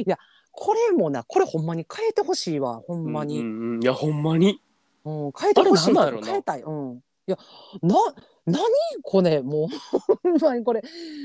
[0.06, 0.18] いや
[0.52, 4.62] これもなこれほんまに変えてほしいわほんまに、うんうんうんいやほんまに
[5.04, 7.38] うん変えてほしい変えたいうんいや
[7.82, 7.96] な
[8.46, 8.64] 何
[9.04, 9.68] これもう
[10.24, 10.82] ほんまにこれ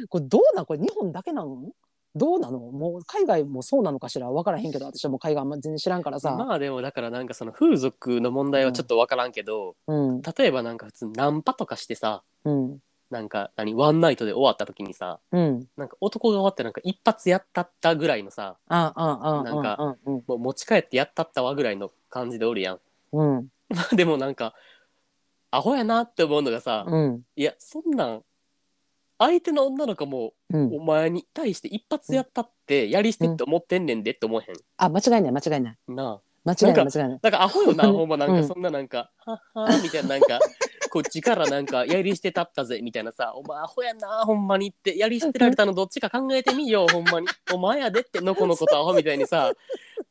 [0.08, 1.70] これどうなんこれ日本だけなん
[2.14, 2.58] どうなの？
[2.58, 4.30] もう海外もそうなのかしら？
[4.30, 10.22] 分からへんけど私はもう海外あんま全然知らんからさ、まあでもだからなんかその風俗の問題はちょっとわからんけど、うん。
[10.22, 12.78] 例えばなんか普通ナンパとかしてさうん。
[13.10, 15.66] なんか何ワンナイトで終わった時にさうん。
[15.76, 20.24] なんか男側ってなんか一発やったったぐらいのさなんかうん。
[20.26, 22.80] もう持ち帰ってやったったわぐらいの感じでおるやん。
[23.12, 23.48] うん。
[23.94, 24.54] でもなんか
[25.52, 27.22] アホやなって思うのがさ、うん。
[27.36, 28.22] いやそんなん
[29.20, 30.74] 相手の女の子もうん。
[30.74, 35.92] お前に対して一発やったってやり捨てって思ってんねんでって思えへあ間違いない間違いない。
[35.92, 36.20] んなあ。
[36.42, 37.18] 間違いないなん間違いない。
[37.22, 38.40] だからアホよなうん ほんまなんうん。
[38.42, 40.38] かそんななんか「はっはー」みたいななんか
[40.90, 49.52] こっちからなんかやり捨てたったぜみたいなさ「お前アホやなほんまに」ってやり捨てられたのどっちか考えてみよ ほんまに「お前やで」ってのこのことアホみたいにさ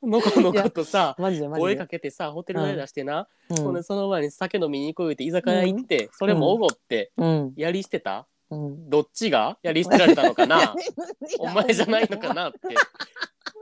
[0.04, 1.62] のこのことさマジでマジで。
[1.62, 3.58] 声かけてさホテル代出してな、うん。
[3.64, 7.54] ほんでその前に酒飲みに行こうって居酒屋行って、それもおごってうん。
[7.58, 8.90] やり捨てたうん。
[8.90, 9.58] どっちが？
[9.62, 10.58] やり捨てられたのかな？
[10.58, 10.74] いや
[11.40, 12.50] お前じゃないのかな？
[12.50, 12.60] って。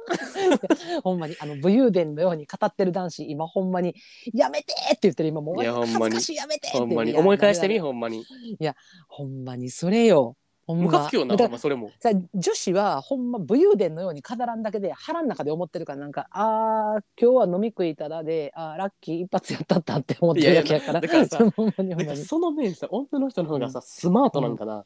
[1.03, 3.93] ほんまにあの武勇伝のように語ってる男子今ほんまに
[4.33, 6.15] やめてって言ってる今もういやほんまに。
[6.15, 8.23] 恥ずかしいやめてってほんまにいや思い返してみほんまに。
[8.61, 8.75] だ
[9.09, 10.37] ほんまにそれよ
[10.75, 11.91] ムカつくよな、ほんまそれも。
[11.99, 24.85] さ女子はほんま武勇伝のように語らんだけで腹の中で思ってるからなんかあー今日は飲み食いたらであーラッキー一発やったったって思ってるだけやからいやいやだからさ ほんまにほだからんまにその面さ女の人の方がさ、スマートなんかな？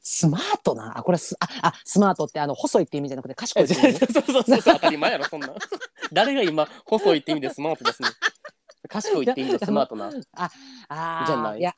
[0.00, 0.98] スマートな？
[0.98, 3.92] あこれすああスマートってあの細いって意味じゃなくて賢いって意味？
[3.98, 5.54] そうそうそう当たり前やろそんなん。
[6.12, 8.08] 誰が今細いって意味でスマートですね。
[8.88, 10.10] 賢いって意味でスマートな。
[10.36, 10.50] あ
[10.88, 11.74] あじゃないいや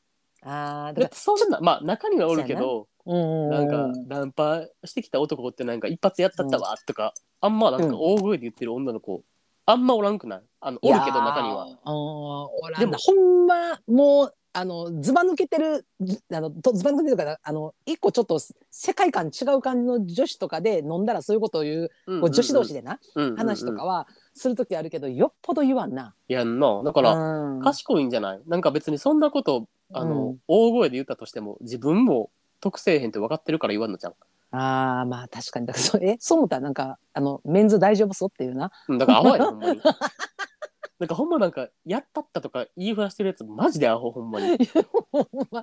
[0.49, 3.61] あーだだかってそんなまあ中にはおるけどらうんな。
[3.61, 9.23] んかナンパしてきた男ってなんか一発やったったわとか、あんまなんか大声で言ってる女の子、
[9.65, 10.41] あんまおらんくない？
[10.61, 11.67] あのおるけど中には。
[11.67, 12.79] いやーうんおらん。
[12.79, 18.39] でもなほんまもうあのズバ抜けてるじあのとズバ抜けてるからあの一個ちょっと
[18.71, 26.15] 世界観違う感じの女子とかで飲んだらそういうことを言う、うんこう女子同士でな、うん話とかはする時あるけどよっぽど言わんな。
[26.27, 26.81] やんな。
[26.83, 27.61] だから、うん。
[27.61, 28.41] 賢いんじゃない？
[28.47, 30.37] なんか別にそんなことあの、うん。
[30.47, 32.29] 大声で言ったとしても自分も
[32.61, 34.13] 得せえへんって分かってるから言わんのじゃん
[34.51, 35.65] ああまあ確かに。
[35.65, 38.71] だからそえそう思ったらなんかあのメンズ大丈夫そうっていうな？
[38.87, 39.81] うんだからアホやなほんまに。
[40.99, 44.55] なんかほんまなんかやったったとか言いふらしてるやつマジでアホほんまに。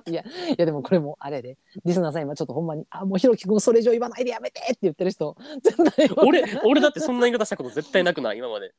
[0.07, 1.57] いやいやでもこれもあれで。
[1.83, 5.35] リスナーさん今ちょっとほんまに「あもうひろきくんそれ以上言わないでやめて!」って言ってる人。
[5.61, 8.37] 絶 対俺俺だってそんな言い方したこと絶対なくない？
[8.37, 8.73] 今まで。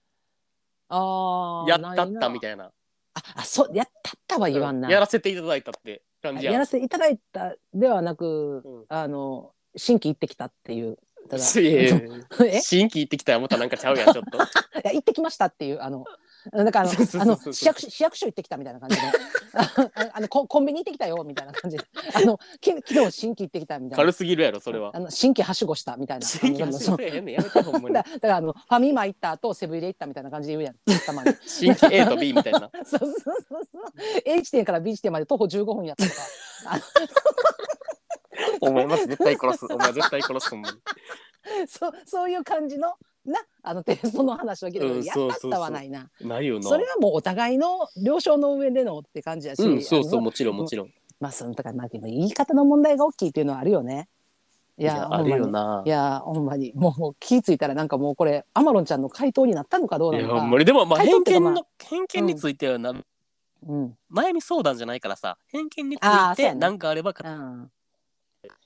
[0.88, 2.72] あーやったったみいたいなな
[3.16, 4.90] ああそうやったったは言わんな。
[4.90, 6.54] やらせていただいたって感じやん。
[6.54, 8.84] やらせていただいたではなく、うん。
[8.88, 10.98] あの新規行ってきたっていう。
[11.28, 11.98] ただいやいやいや
[12.46, 12.60] え？
[12.60, 14.38] 新規行ってきたらまたなんかちゃうやんちょっと。
[14.38, 14.40] い
[14.84, 16.04] や行ってきましたっていうあの
[16.52, 19.02] なんかあの市役所市役所行ってきたみたいな感じで。
[19.54, 21.84] あ あのココンビニ行ってきたよみたいな感じで。
[22.14, 23.96] あのき昨日新規行ってきたみたいな。
[23.96, 24.90] 軽すぎるやろそれは。
[24.94, 27.94] あの新規はしごしたみたいな新規あの走せえへんねんやめてほんまに。
[27.94, 31.00] だ だからあのファミマ行った後セブン入れ行ったみたいな感じで言うやん。
[31.04, 31.34] たまに。
[31.46, 32.70] 新規 A と B みたいな。
[32.84, 33.92] そうそうそうそう
[34.24, 36.16] A 地点から B 地点まで徒歩15分やったとか。
[36.66, 36.80] あ
[38.60, 39.66] お前マジ絶対殺す。
[39.72, 40.78] お前絶対殺すほんまに
[41.68, 42.94] そうそういう感じの
[43.26, 45.50] なあのテストの話を聞いたけど、うんやそうそうそう。
[45.50, 46.08] ったったはないな。
[46.20, 46.68] ないよな。
[46.68, 50.86] それはもうお互いの了承の上でのって感じやし、うんそうそうあのもちろんもちろん。
[50.88, 54.08] いまあそのだからまあ言い方の問題が大きいっていうのはあるよね。
[54.78, 55.82] いややあるよな。
[55.86, 56.72] いやほんまに。
[56.74, 60.40] もうもう気付いたらなんかもうこれアマロンちゃんの回答になったのかどういやなのか。
[60.42, 60.64] ほんまに。
[60.64, 63.96] でもまあ回答っていうかまあ偏見の偏見についてはなうん。
[64.12, 66.60] 悩み相談じゃないからさ偏見についてあーそうやね。
[66.60, 67.70] なんかあればかうん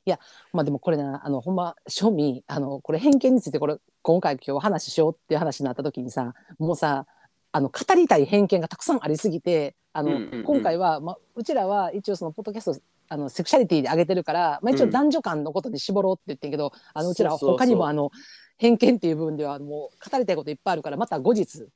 [0.07, 0.19] いや
[0.53, 7.07] まあでもこれなあのほんま庶民あのこれ偏見についてこれ今回今日話しようっていう話になった時にさもうさ
[7.53, 10.45] あの語りたい偏見がたくさんありすぎてあの、うんうんうん。
[10.45, 14.91] 今回は、まあ、うちらは一応そのポッドキャストあのセクシャリティで上げてるから、まあ、一応うん。
[14.91, 18.11] 男女間のことで絞ろうって言ってんけど、あのうちらは他にもあの
[18.57, 21.67] 偏見っていう部分ではもう語りたいこといっぱいあるからまた後日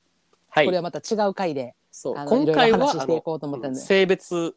[0.49, 0.65] はい。
[0.65, 2.17] これはまた違う回で、そう。
[2.17, 3.79] あの今回は話していあこうと思ってるんで。
[3.79, 4.55] の性別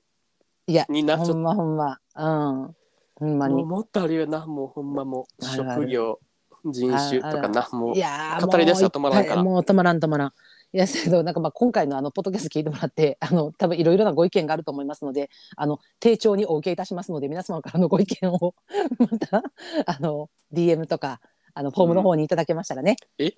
[0.68, 1.98] いやになちょっほんまほんま。
[2.14, 2.76] うん
[3.18, 5.44] ほんまもうもっとあるよなもうほんまもう。
[5.44, 6.20] あるある職業
[6.64, 7.96] 人種とかなもう。
[7.96, 9.42] いやー語り出したら止まらんから。
[9.42, 10.32] もういっぱいもう止まらん止まらん。
[10.72, 18.54] いやけどなんかまあ今回のあのポッドキャスト聞いてもらって あの多分いろいろなご意見があると思いますのであの丁重にお受けいたしますので皆様からのご意見を
[18.98, 19.42] また
[19.86, 21.20] あの DM とか
[21.54, 22.96] あのフォームの方にいただけましたらね。
[23.18, 23.32] え？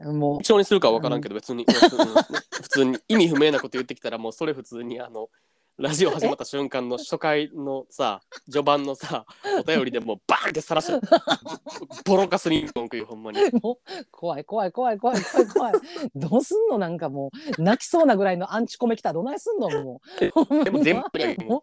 [0.00, 0.40] もう。
[0.40, 2.04] 一緒にするかは分からんけど別に 普通に
[2.50, 5.28] 普通に意味不明なこと言ってきたらもうそれ普通にあの
[5.82, 9.26] ラジオ始まった瞬間の初回のさ序盤のさ
[9.58, 10.92] お便りでもうバーンってさらす。
[12.06, 13.40] ボロカスに文句言うほんまに。
[13.60, 13.78] もう
[14.12, 15.72] 怖い怖い怖い怖い怖い怖い。
[16.14, 16.78] どうすんの？
[16.78, 19.68] なんかもう泣きそうなぐらいのアンチコメ来たらどないすんの？
[19.82, 20.24] もう。
[20.64, 21.10] でも全部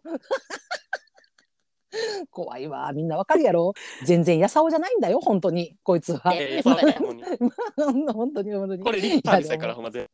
[2.30, 2.92] 怖いわ。
[2.92, 3.72] みんなわかるやろ？
[4.04, 5.76] 全然やさおじゃないんだよ本当に。
[5.82, 7.16] こいつは、えーそうだね本
[8.34, 8.52] 当に。
[8.60, 10.10] 本当にこれリッパーにしからほんま全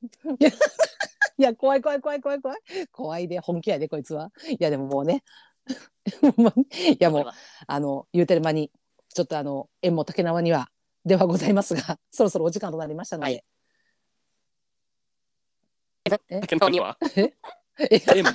[1.39, 2.59] いや怖い怖い怖い怖い怖い。
[2.91, 4.30] 怖いで本気やでこいつは。
[4.49, 5.22] いやでももうね。
[6.93, 7.24] いやもう
[7.66, 8.70] あの言うてる間に
[9.12, 10.70] ちょっとあの縁も竹縄には
[11.05, 13.45] ではございますが そろそろお時間となりましたので、
[16.09, 16.20] はい。
[16.28, 16.41] え？
[16.41, 16.97] 竹縄には。
[17.16, 17.32] え？
[17.78, 18.22] え？
[18.22, 18.30] も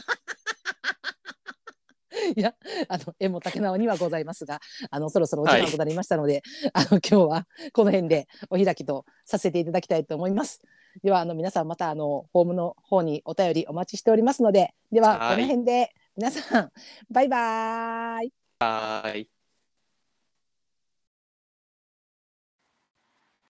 [2.36, 2.55] いや、
[2.88, 4.59] あの、縁も竹縄にはございますが、
[4.89, 6.43] あの、そろそろお時間となりましたので、
[6.74, 10.62] あの、今日はこの辺でお開きとさせていただきたいと思います。
[11.03, 16.72] では、あの、皆さんまた、あの、ホームの方にお便りお待ちしておりますので、では、はいこの辺で、皆さん、
[17.09, 18.34] バイバーイ。
[18.59, 19.40] はーい